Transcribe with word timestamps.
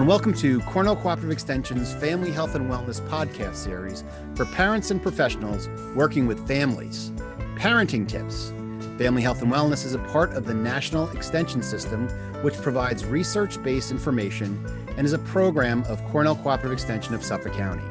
and 0.00 0.08
welcome 0.08 0.32
to 0.32 0.60
Cornell 0.60 0.96
Cooperative 0.96 1.30
Extension's 1.30 1.92
Family 1.92 2.30
Health 2.30 2.54
and 2.54 2.70
Wellness 2.70 3.06
podcast 3.10 3.56
series 3.56 4.02
for 4.34 4.46
parents 4.46 4.90
and 4.90 5.02
professionals 5.02 5.68
working 5.94 6.26
with 6.26 6.48
families. 6.48 7.10
Parenting 7.56 8.08
tips. 8.08 8.48
Family 8.96 9.20
Health 9.20 9.42
and 9.42 9.52
Wellness 9.52 9.84
is 9.84 9.92
a 9.92 9.98
part 9.98 10.32
of 10.32 10.46
the 10.46 10.54
National 10.54 11.10
Extension 11.10 11.62
System, 11.62 12.08
which 12.40 12.54
provides 12.62 13.04
research 13.04 13.62
based 13.62 13.90
information 13.90 14.64
and 14.96 15.04
is 15.04 15.12
a 15.12 15.18
program 15.18 15.82
of 15.82 16.02
Cornell 16.06 16.36
Cooperative 16.36 16.72
Extension 16.72 17.12
of 17.12 17.22
Suffolk 17.22 17.52
County. 17.52 17.84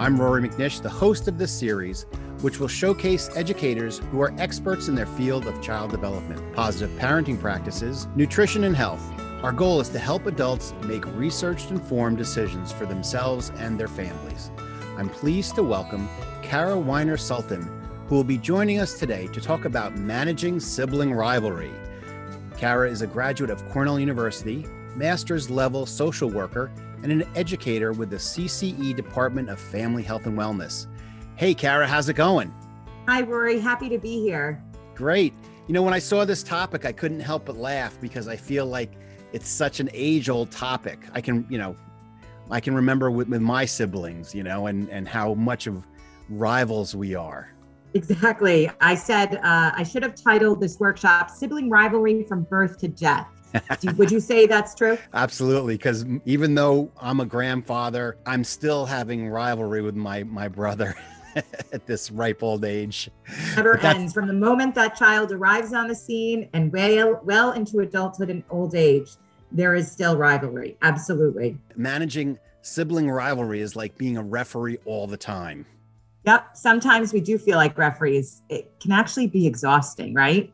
I'm 0.00 0.20
Rory 0.20 0.42
McNish, 0.42 0.82
the 0.82 0.90
host 0.90 1.28
of 1.28 1.38
this 1.38 1.52
series, 1.52 2.06
which 2.40 2.58
will 2.58 2.66
showcase 2.66 3.30
educators 3.36 4.00
who 4.10 4.20
are 4.20 4.34
experts 4.36 4.88
in 4.88 4.96
their 4.96 5.06
field 5.06 5.46
of 5.46 5.62
child 5.62 5.92
development, 5.92 6.42
positive 6.54 6.90
parenting 6.98 7.40
practices, 7.40 8.08
nutrition, 8.16 8.64
and 8.64 8.74
health. 8.74 9.00
Our 9.42 9.50
goal 9.50 9.80
is 9.80 9.88
to 9.88 9.98
help 9.98 10.26
adults 10.26 10.72
make 10.84 11.04
research 11.16 11.68
informed 11.68 12.16
decisions 12.16 12.70
for 12.70 12.86
themselves 12.86 13.50
and 13.56 13.78
their 13.78 13.88
families. 13.88 14.52
I'm 14.96 15.08
pleased 15.08 15.56
to 15.56 15.64
welcome 15.64 16.08
Cara 16.42 16.78
Weiner 16.78 17.16
Sultan, 17.16 17.62
who 18.06 18.14
will 18.14 18.22
be 18.22 18.38
joining 18.38 18.78
us 18.78 19.00
today 19.00 19.26
to 19.32 19.40
talk 19.40 19.64
about 19.64 19.96
managing 19.96 20.60
sibling 20.60 21.12
rivalry. 21.12 21.72
Cara 22.56 22.88
is 22.88 23.02
a 23.02 23.06
graduate 23.08 23.50
of 23.50 23.68
Cornell 23.70 23.98
University, 23.98 24.64
master's 24.94 25.50
level 25.50 25.86
social 25.86 26.30
worker, 26.30 26.70
and 27.02 27.10
an 27.10 27.24
educator 27.34 27.90
with 27.90 28.10
the 28.10 28.16
CCE 28.18 28.94
Department 28.94 29.50
of 29.50 29.58
Family 29.58 30.04
Health 30.04 30.26
and 30.26 30.38
Wellness. 30.38 30.86
Hey, 31.34 31.52
Cara, 31.52 31.88
how's 31.88 32.08
it 32.08 32.14
going? 32.14 32.54
Hi, 33.08 33.22
Rory. 33.22 33.58
Happy 33.58 33.88
to 33.88 33.98
be 33.98 34.20
here. 34.20 34.62
Great. 34.94 35.34
You 35.66 35.74
know, 35.74 35.82
when 35.82 35.94
I 35.94 35.98
saw 35.98 36.24
this 36.24 36.44
topic, 36.44 36.84
I 36.84 36.92
couldn't 36.92 37.18
help 37.18 37.46
but 37.46 37.56
laugh 37.56 38.00
because 38.00 38.28
I 38.28 38.36
feel 38.36 38.66
like 38.66 38.92
it's 39.32 39.48
such 39.48 39.80
an 39.80 39.88
age 39.92 40.28
old 40.28 40.50
topic. 40.50 40.98
I 41.12 41.20
can, 41.20 41.46
you 41.48 41.58
know, 41.58 41.76
I 42.50 42.60
can 42.60 42.74
remember 42.74 43.10
with, 43.10 43.28
with 43.28 43.40
my 43.40 43.64
siblings, 43.64 44.34
you 44.34 44.42
know, 44.42 44.66
and, 44.66 44.88
and 44.90 45.08
how 45.08 45.34
much 45.34 45.66
of 45.66 45.86
rivals 46.28 46.94
we 46.94 47.14
are. 47.14 47.52
Exactly. 47.94 48.70
I 48.80 48.94
said 48.94 49.36
uh, 49.36 49.72
I 49.74 49.82
should 49.82 50.02
have 50.02 50.14
titled 50.14 50.60
this 50.60 50.80
workshop 50.80 51.30
Sibling 51.30 51.68
Rivalry 51.68 52.24
from 52.24 52.44
Birth 52.44 52.78
to 52.78 52.88
Death. 52.88 53.28
Would 53.96 54.10
you 54.10 54.20
say 54.20 54.46
that's 54.46 54.74
true? 54.74 54.96
Absolutely, 55.14 55.74
because 55.74 56.06
even 56.24 56.54
though 56.54 56.90
I'm 56.98 57.20
a 57.20 57.26
grandfather, 57.26 58.16
I'm 58.24 58.44
still 58.44 58.86
having 58.86 59.28
rivalry 59.28 59.82
with 59.82 59.94
my 59.94 60.22
my 60.24 60.48
brother 60.48 60.94
at 61.36 61.86
this 61.86 62.10
ripe 62.10 62.42
old 62.42 62.64
age. 62.64 63.10
Never 63.56 63.76
ends 63.78 64.14
from 64.14 64.26
the 64.26 64.32
moment 64.32 64.74
that 64.76 64.96
child 64.96 65.32
arrives 65.32 65.74
on 65.74 65.88
the 65.88 65.94
scene 65.94 66.48
and 66.54 66.72
well 66.72 67.20
well 67.24 67.52
into 67.52 67.80
adulthood 67.80 68.30
and 68.30 68.42
old 68.48 68.74
age. 68.74 69.10
There 69.54 69.74
is 69.74 69.90
still 69.90 70.16
rivalry. 70.16 70.76
Absolutely. 70.82 71.58
Managing 71.76 72.38
sibling 72.62 73.10
rivalry 73.10 73.60
is 73.60 73.76
like 73.76 73.96
being 73.98 74.16
a 74.16 74.22
referee 74.22 74.78
all 74.84 75.06
the 75.06 75.16
time. 75.16 75.66
Yep. 76.24 76.56
Sometimes 76.56 77.12
we 77.12 77.20
do 77.20 77.36
feel 77.36 77.56
like 77.56 77.76
referees. 77.76 78.42
It 78.48 78.72
can 78.80 78.92
actually 78.92 79.26
be 79.26 79.46
exhausting, 79.46 80.14
right? 80.14 80.52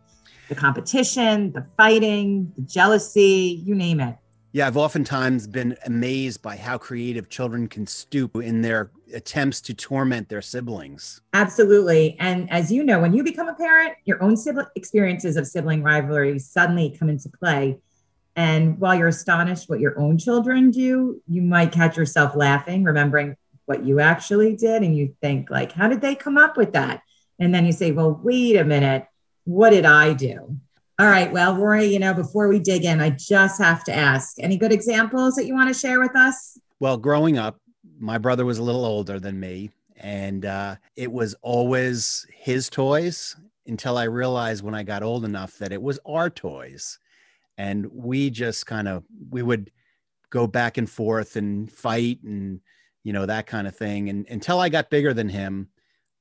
The 0.48 0.54
competition, 0.54 1.52
the 1.52 1.66
fighting, 1.76 2.52
the 2.56 2.62
jealousy, 2.62 3.62
you 3.64 3.74
name 3.74 4.00
it. 4.00 4.16
Yeah, 4.52 4.66
I've 4.66 4.78
oftentimes 4.78 5.46
been 5.46 5.76
amazed 5.84 6.40
by 6.40 6.56
how 6.56 6.78
creative 6.78 7.28
children 7.28 7.68
can 7.68 7.86
stoop 7.86 8.34
in 8.34 8.62
their 8.62 8.90
attempts 9.12 9.60
to 9.62 9.74
torment 9.74 10.30
their 10.30 10.40
siblings. 10.40 11.20
Absolutely. 11.34 12.16
And 12.18 12.50
as 12.50 12.72
you 12.72 12.82
know, 12.82 12.98
when 12.98 13.12
you 13.12 13.22
become 13.22 13.48
a 13.48 13.54
parent, 13.54 13.94
your 14.06 14.22
own 14.22 14.38
sibling 14.38 14.66
experiences 14.74 15.36
of 15.36 15.46
sibling 15.46 15.82
rivalry 15.82 16.38
suddenly 16.38 16.96
come 16.98 17.10
into 17.10 17.28
play. 17.28 17.78
And 18.38 18.78
while 18.78 18.94
you're 18.94 19.08
astonished 19.08 19.68
what 19.68 19.80
your 19.80 19.98
own 19.98 20.16
children 20.16 20.70
do, 20.70 21.20
you 21.26 21.42
might 21.42 21.72
catch 21.72 21.96
yourself 21.96 22.36
laughing, 22.36 22.84
remembering 22.84 23.36
what 23.66 23.84
you 23.84 23.98
actually 23.98 24.54
did. 24.54 24.84
And 24.84 24.96
you 24.96 25.16
think, 25.20 25.50
like, 25.50 25.72
how 25.72 25.88
did 25.88 26.00
they 26.00 26.14
come 26.14 26.38
up 26.38 26.56
with 26.56 26.74
that? 26.74 27.02
And 27.40 27.52
then 27.52 27.66
you 27.66 27.72
say, 27.72 27.90
well, 27.90 28.20
wait 28.22 28.54
a 28.54 28.62
minute, 28.62 29.08
what 29.42 29.70
did 29.70 29.84
I 29.84 30.12
do? 30.12 30.56
All 31.00 31.08
right. 31.08 31.32
Well, 31.32 31.56
Rory, 31.56 31.86
you 31.86 31.98
know, 31.98 32.14
before 32.14 32.46
we 32.46 32.60
dig 32.60 32.84
in, 32.84 33.00
I 33.00 33.10
just 33.10 33.60
have 33.60 33.82
to 33.84 33.92
ask 33.92 34.36
any 34.38 34.56
good 34.56 34.72
examples 34.72 35.34
that 35.34 35.46
you 35.46 35.54
want 35.54 35.74
to 35.74 35.78
share 35.78 35.98
with 35.98 36.14
us? 36.14 36.60
Well, 36.78 36.96
growing 36.96 37.38
up, 37.38 37.58
my 37.98 38.18
brother 38.18 38.46
was 38.46 38.58
a 38.58 38.62
little 38.62 38.84
older 38.84 39.18
than 39.18 39.40
me, 39.40 39.70
and 39.96 40.46
uh, 40.46 40.76
it 40.94 41.10
was 41.10 41.34
always 41.42 42.24
his 42.32 42.70
toys 42.70 43.34
until 43.66 43.98
I 43.98 44.04
realized 44.04 44.62
when 44.62 44.76
I 44.76 44.84
got 44.84 45.02
old 45.02 45.24
enough 45.24 45.58
that 45.58 45.72
it 45.72 45.82
was 45.82 45.98
our 46.06 46.30
toys. 46.30 47.00
And 47.58 47.86
we 47.92 48.30
just 48.30 48.64
kind 48.64 48.88
of, 48.88 49.04
we 49.28 49.42
would 49.42 49.70
go 50.30 50.46
back 50.46 50.78
and 50.78 50.88
forth 50.88 51.36
and 51.36 51.70
fight 51.70 52.20
and, 52.22 52.60
you 53.04 53.12
know, 53.12 53.26
that 53.26 53.46
kind 53.46 53.66
of 53.66 53.76
thing. 53.76 54.08
And 54.08 54.26
until 54.28 54.60
I 54.60 54.70
got 54.70 54.88
bigger 54.88 55.12
than 55.12 55.28
him, 55.28 55.68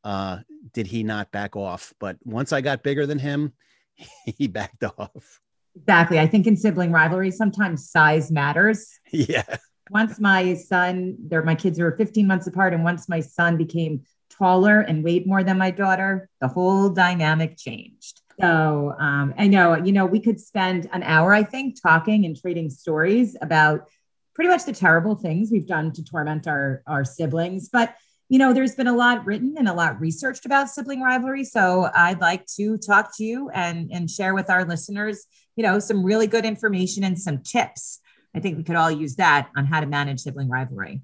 uh, 0.03 0.40
did 0.74 0.88
he 0.88 1.03
not 1.03 1.31
back 1.31 1.56
off. 1.56 1.94
But 2.00 2.18
once 2.24 2.52
I 2.52 2.62
got 2.62 2.84
bigger 2.84 3.06
than 3.06 3.20
him, 3.20 3.53
he 4.25 4.48
backed 4.48 4.84
off. 4.84 5.40
Exactly. 5.75 6.20
I 6.20 6.28
think 6.28 6.48
in 6.48 6.58
sibling 6.58 6.92
rivalry, 6.92 7.31
sometimes 7.31 7.90
size 7.90 8.31
matters. 8.31 9.00
Yeah. 9.12 9.58
Once 9.90 10.19
my 10.19 10.54
son, 10.54 11.16
there, 11.18 11.42
my 11.44 11.56
kids 11.56 11.80
were 11.80 11.96
15 11.96 12.28
months 12.28 12.46
apart, 12.46 12.74
and 12.74 12.84
once 12.84 13.08
my 13.08 13.22
son 13.22 13.56
became 13.56 14.02
taller 14.30 14.81
and 14.81 15.02
weighed 15.02 15.25
more 15.25 15.46
than 15.46 15.58
my 15.58 15.72
daughter, 15.72 16.30
the 16.42 16.48
whole 16.50 16.90
dynamic 16.90 17.56
changed. 17.58 18.22
So 18.40 18.96
um, 19.00 19.34
I 19.38 19.48
know, 19.48 19.75
you 19.75 19.92
know, 19.92 20.06
we 20.06 20.20
could 20.20 20.40
spend 20.40 20.88
an 20.94 21.03
hour, 21.03 21.34
I 21.34 21.44
think, 21.44 21.81
talking 21.81 22.25
and 22.25 22.40
trading 22.40 22.70
stories 22.70 23.36
about 23.42 23.90
pretty 24.36 24.50
much 24.50 24.66
the 24.66 24.74
terrible 24.74 25.16
things 25.16 25.50
we've 25.52 25.66
done 25.66 25.92
to 25.94 26.03
torment 26.03 26.48
our 26.48 26.84
our 26.86 27.03
siblings, 27.03 27.70
but 27.70 27.96
you 28.30 28.40
know, 28.40 28.53
there's 28.53 28.75
been 28.75 28.88
a 28.88 28.96
lot 28.96 29.25
written 29.25 29.56
and 29.58 29.70
a 29.70 29.74
lot 29.74 30.00
researched 30.02 30.46
about 30.46 30.70
sibling 30.70 31.02
rivalry. 31.02 31.46
So 31.46 31.90
I'd 31.96 32.20
like 32.20 32.46
to 32.58 32.78
talk 32.78 33.16
to 33.18 33.24
you 33.24 33.50
and, 33.52 33.90
and 33.92 34.09
share 34.09 34.34
with 34.34 34.50
our 34.50 34.66
listeners, 34.66 35.25
you 35.56 35.64
know, 35.64 35.80
some 35.80 36.04
really 36.04 36.28
good 36.28 36.46
information 36.46 37.04
and 37.06 37.18
some 37.18 37.42
tips. 37.42 38.00
I 38.36 38.40
think 38.40 38.58
we 38.58 38.64
could 38.64 38.75
all 38.75 38.92
use 38.92 39.16
that 39.16 39.50
on 39.56 39.66
how 39.66 39.80
to 39.80 39.86
manage 39.86 40.19
sibling 40.19 40.50
rivalry. 40.50 41.02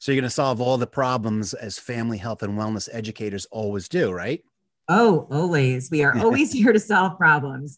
So 0.00 0.10
you're 0.12 0.20
going 0.20 0.28
to 0.28 0.34
solve 0.34 0.60
all 0.60 0.78
the 0.78 0.86
problems 0.86 1.54
as 1.54 1.78
family 1.78 2.18
health 2.18 2.42
and 2.42 2.58
wellness 2.58 2.88
educators 2.92 3.46
always 3.46 3.88
do, 3.88 4.10
right? 4.10 4.42
Oh, 4.88 5.26
always. 5.30 5.90
We 5.90 6.02
are 6.02 6.16
always 6.18 6.52
here 6.60 6.72
to 6.72 6.80
solve 6.80 7.18
problems. 7.18 7.76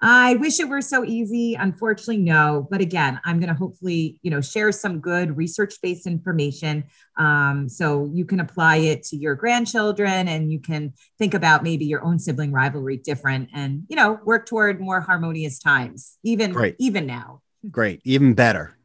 I 0.00 0.34
wish 0.34 0.60
it 0.60 0.68
were 0.68 0.82
so 0.82 1.04
easy. 1.04 1.54
Unfortunately, 1.54 2.18
no. 2.18 2.68
But 2.70 2.82
again, 2.82 3.18
I'm 3.24 3.40
going 3.40 3.48
to 3.48 3.54
hopefully, 3.54 4.20
you 4.22 4.30
know, 4.30 4.42
share 4.42 4.70
some 4.70 5.00
good 5.00 5.36
research-based 5.36 6.06
information, 6.06 6.84
um, 7.16 7.66
so 7.68 8.10
you 8.12 8.26
can 8.26 8.40
apply 8.40 8.76
it 8.76 9.04
to 9.04 9.16
your 9.16 9.34
grandchildren, 9.34 10.28
and 10.28 10.52
you 10.52 10.60
can 10.60 10.92
think 11.18 11.32
about 11.32 11.62
maybe 11.62 11.86
your 11.86 12.04
own 12.04 12.18
sibling 12.18 12.52
rivalry 12.52 12.98
different, 12.98 13.48
and 13.54 13.84
you 13.88 13.96
know, 13.96 14.18
work 14.24 14.44
toward 14.44 14.80
more 14.80 15.00
harmonious 15.00 15.58
times, 15.58 16.18
even 16.22 16.52
Great. 16.52 16.76
even 16.78 17.06
now. 17.06 17.40
Great, 17.70 18.02
even 18.04 18.34
better. 18.34 18.76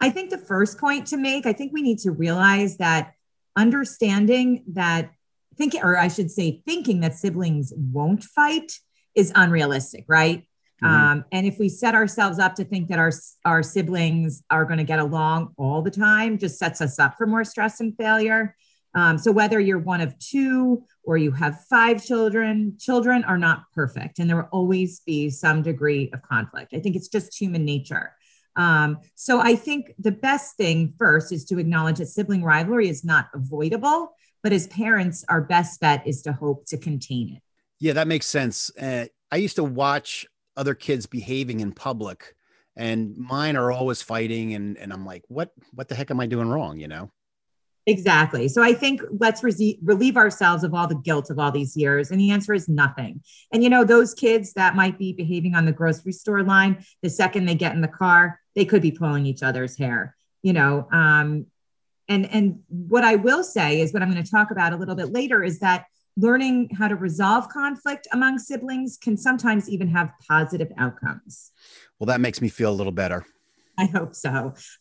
I 0.00 0.08
think 0.10 0.30
the 0.30 0.38
first 0.38 0.78
point 0.78 1.08
to 1.08 1.18
make, 1.18 1.44
I 1.44 1.52
think 1.52 1.72
we 1.74 1.82
need 1.82 1.98
to 2.00 2.12
realize 2.12 2.78
that 2.78 3.12
understanding 3.56 4.64
that 4.68 5.10
thinking, 5.58 5.82
or 5.82 5.98
I 5.98 6.08
should 6.08 6.30
say, 6.30 6.62
thinking 6.66 7.00
that 7.00 7.14
siblings 7.14 7.72
won't 7.76 8.24
fight 8.24 8.72
is 9.14 9.32
unrealistic, 9.34 10.04
right? 10.08 10.44
Mm-hmm. 10.82 10.94
Um, 10.94 11.24
and 11.32 11.46
if 11.46 11.58
we 11.58 11.68
set 11.68 11.94
ourselves 11.94 12.38
up 12.38 12.54
to 12.54 12.64
think 12.64 12.88
that 12.88 12.98
our 12.98 13.12
our 13.44 13.62
siblings 13.62 14.44
are 14.48 14.64
going 14.64 14.78
to 14.78 14.84
get 14.84 15.00
along 15.00 15.54
all 15.56 15.82
the 15.82 15.90
time, 15.90 16.38
just 16.38 16.58
sets 16.58 16.80
us 16.80 16.98
up 16.98 17.16
for 17.18 17.26
more 17.26 17.44
stress 17.44 17.80
and 17.80 17.96
failure. 17.96 18.54
Um, 18.94 19.18
so 19.18 19.32
whether 19.32 19.60
you're 19.60 19.78
one 19.78 20.00
of 20.00 20.18
two 20.18 20.84
or 21.04 21.16
you 21.16 21.32
have 21.32 21.64
five 21.68 22.04
children, 22.04 22.76
children 22.78 23.24
are 23.24 23.38
not 23.38 23.64
perfect, 23.74 24.18
and 24.18 24.30
there 24.30 24.36
will 24.36 24.48
always 24.52 25.00
be 25.00 25.30
some 25.30 25.62
degree 25.62 26.10
of 26.12 26.22
conflict. 26.22 26.72
I 26.72 26.80
think 26.80 26.96
it's 26.96 27.08
just 27.08 27.38
human 27.38 27.64
nature. 27.64 28.14
Um, 28.56 28.98
so 29.14 29.40
I 29.40 29.54
think 29.54 29.94
the 29.98 30.10
best 30.10 30.56
thing 30.56 30.92
first 30.98 31.32
is 31.32 31.44
to 31.46 31.58
acknowledge 31.58 31.98
that 31.98 32.06
sibling 32.06 32.42
rivalry 32.42 32.88
is 32.88 33.04
not 33.04 33.28
avoidable, 33.32 34.14
but 34.42 34.52
as 34.52 34.66
parents, 34.66 35.24
our 35.28 35.40
best 35.40 35.80
bet 35.80 36.06
is 36.06 36.22
to 36.22 36.32
hope 36.32 36.66
to 36.66 36.78
contain 36.78 37.34
it. 37.36 37.42
Yeah, 37.80 37.92
that 37.94 38.08
makes 38.08 38.26
sense. 38.26 38.70
Uh, 38.76 39.06
I 39.30 39.36
used 39.36 39.56
to 39.56 39.64
watch 39.64 40.26
other 40.56 40.74
kids 40.74 41.06
behaving 41.06 41.60
in 41.60 41.72
public, 41.72 42.34
and 42.76 43.16
mine 43.16 43.56
are 43.56 43.70
always 43.70 44.02
fighting, 44.02 44.54
and 44.54 44.76
and 44.76 44.92
I'm 44.92 45.04
like, 45.04 45.24
what 45.28 45.52
what 45.72 45.88
the 45.88 45.94
heck 45.94 46.10
am 46.10 46.20
I 46.20 46.26
doing 46.26 46.48
wrong? 46.48 46.78
You 46.78 46.88
know. 46.88 47.10
Exactly. 47.88 48.48
So 48.48 48.62
I 48.62 48.74
think 48.74 49.00
let's 49.18 49.42
re- 49.42 49.78
relieve 49.82 50.18
ourselves 50.18 50.62
of 50.62 50.74
all 50.74 50.86
the 50.86 50.94
guilt 50.96 51.30
of 51.30 51.38
all 51.38 51.50
these 51.50 51.74
years. 51.74 52.10
And 52.10 52.20
the 52.20 52.32
answer 52.32 52.52
is 52.52 52.68
nothing. 52.68 53.22
And 53.50 53.64
you 53.64 53.70
know, 53.70 53.82
those 53.82 54.12
kids 54.12 54.52
that 54.54 54.76
might 54.76 54.98
be 54.98 55.14
behaving 55.14 55.54
on 55.54 55.64
the 55.64 55.72
grocery 55.72 56.12
store 56.12 56.42
line, 56.42 56.84
the 57.02 57.08
second 57.08 57.46
they 57.46 57.54
get 57.54 57.74
in 57.74 57.80
the 57.80 57.88
car, 57.88 58.40
they 58.54 58.66
could 58.66 58.82
be 58.82 58.92
pulling 58.92 59.24
each 59.24 59.42
other's 59.42 59.78
hair, 59.78 60.14
you 60.42 60.52
know. 60.52 60.86
Um, 60.92 61.46
and 62.08 62.32
and 62.32 62.60
what 62.68 63.04
I 63.04 63.16
will 63.16 63.44
say 63.44 63.80
is 63.80 63.92
what 63.92 64.02
I'm 64.02 64.10
going 64.10 64.22
to 64.22 64.30
talk 64.30 64.50
about 64.50 64.72
a 64.72 64.76
little 64.76 64.94
bit 64.94 65.12
later 65.12 65.42
is 65.42 65.58
that 65.60 65.86
learning 66.16 66.70
how 66.76 66.88
to 66.88 66.96
resolve 66.96 67.48
conflict 67.48 68.08
among 68.12 68.38
siblings 68.38 68.98
can 69.00 69.16
sometimes 69.16 69.68
even 69.68 69.88
have 69.88 70.10
positive 70.28 70.72
outcomes. 70.76 71.52
Well, 71.98 72.06
that 72.06 72.20
makes 72.20 72.40
me 72.40 72.48
feel 72.48 72.70
a 72.70 72.74
little 72.74 72.92
better. 72.92 73.24
I 73.78 73.84
hope 73.86 74.14
so. 74.14 74.30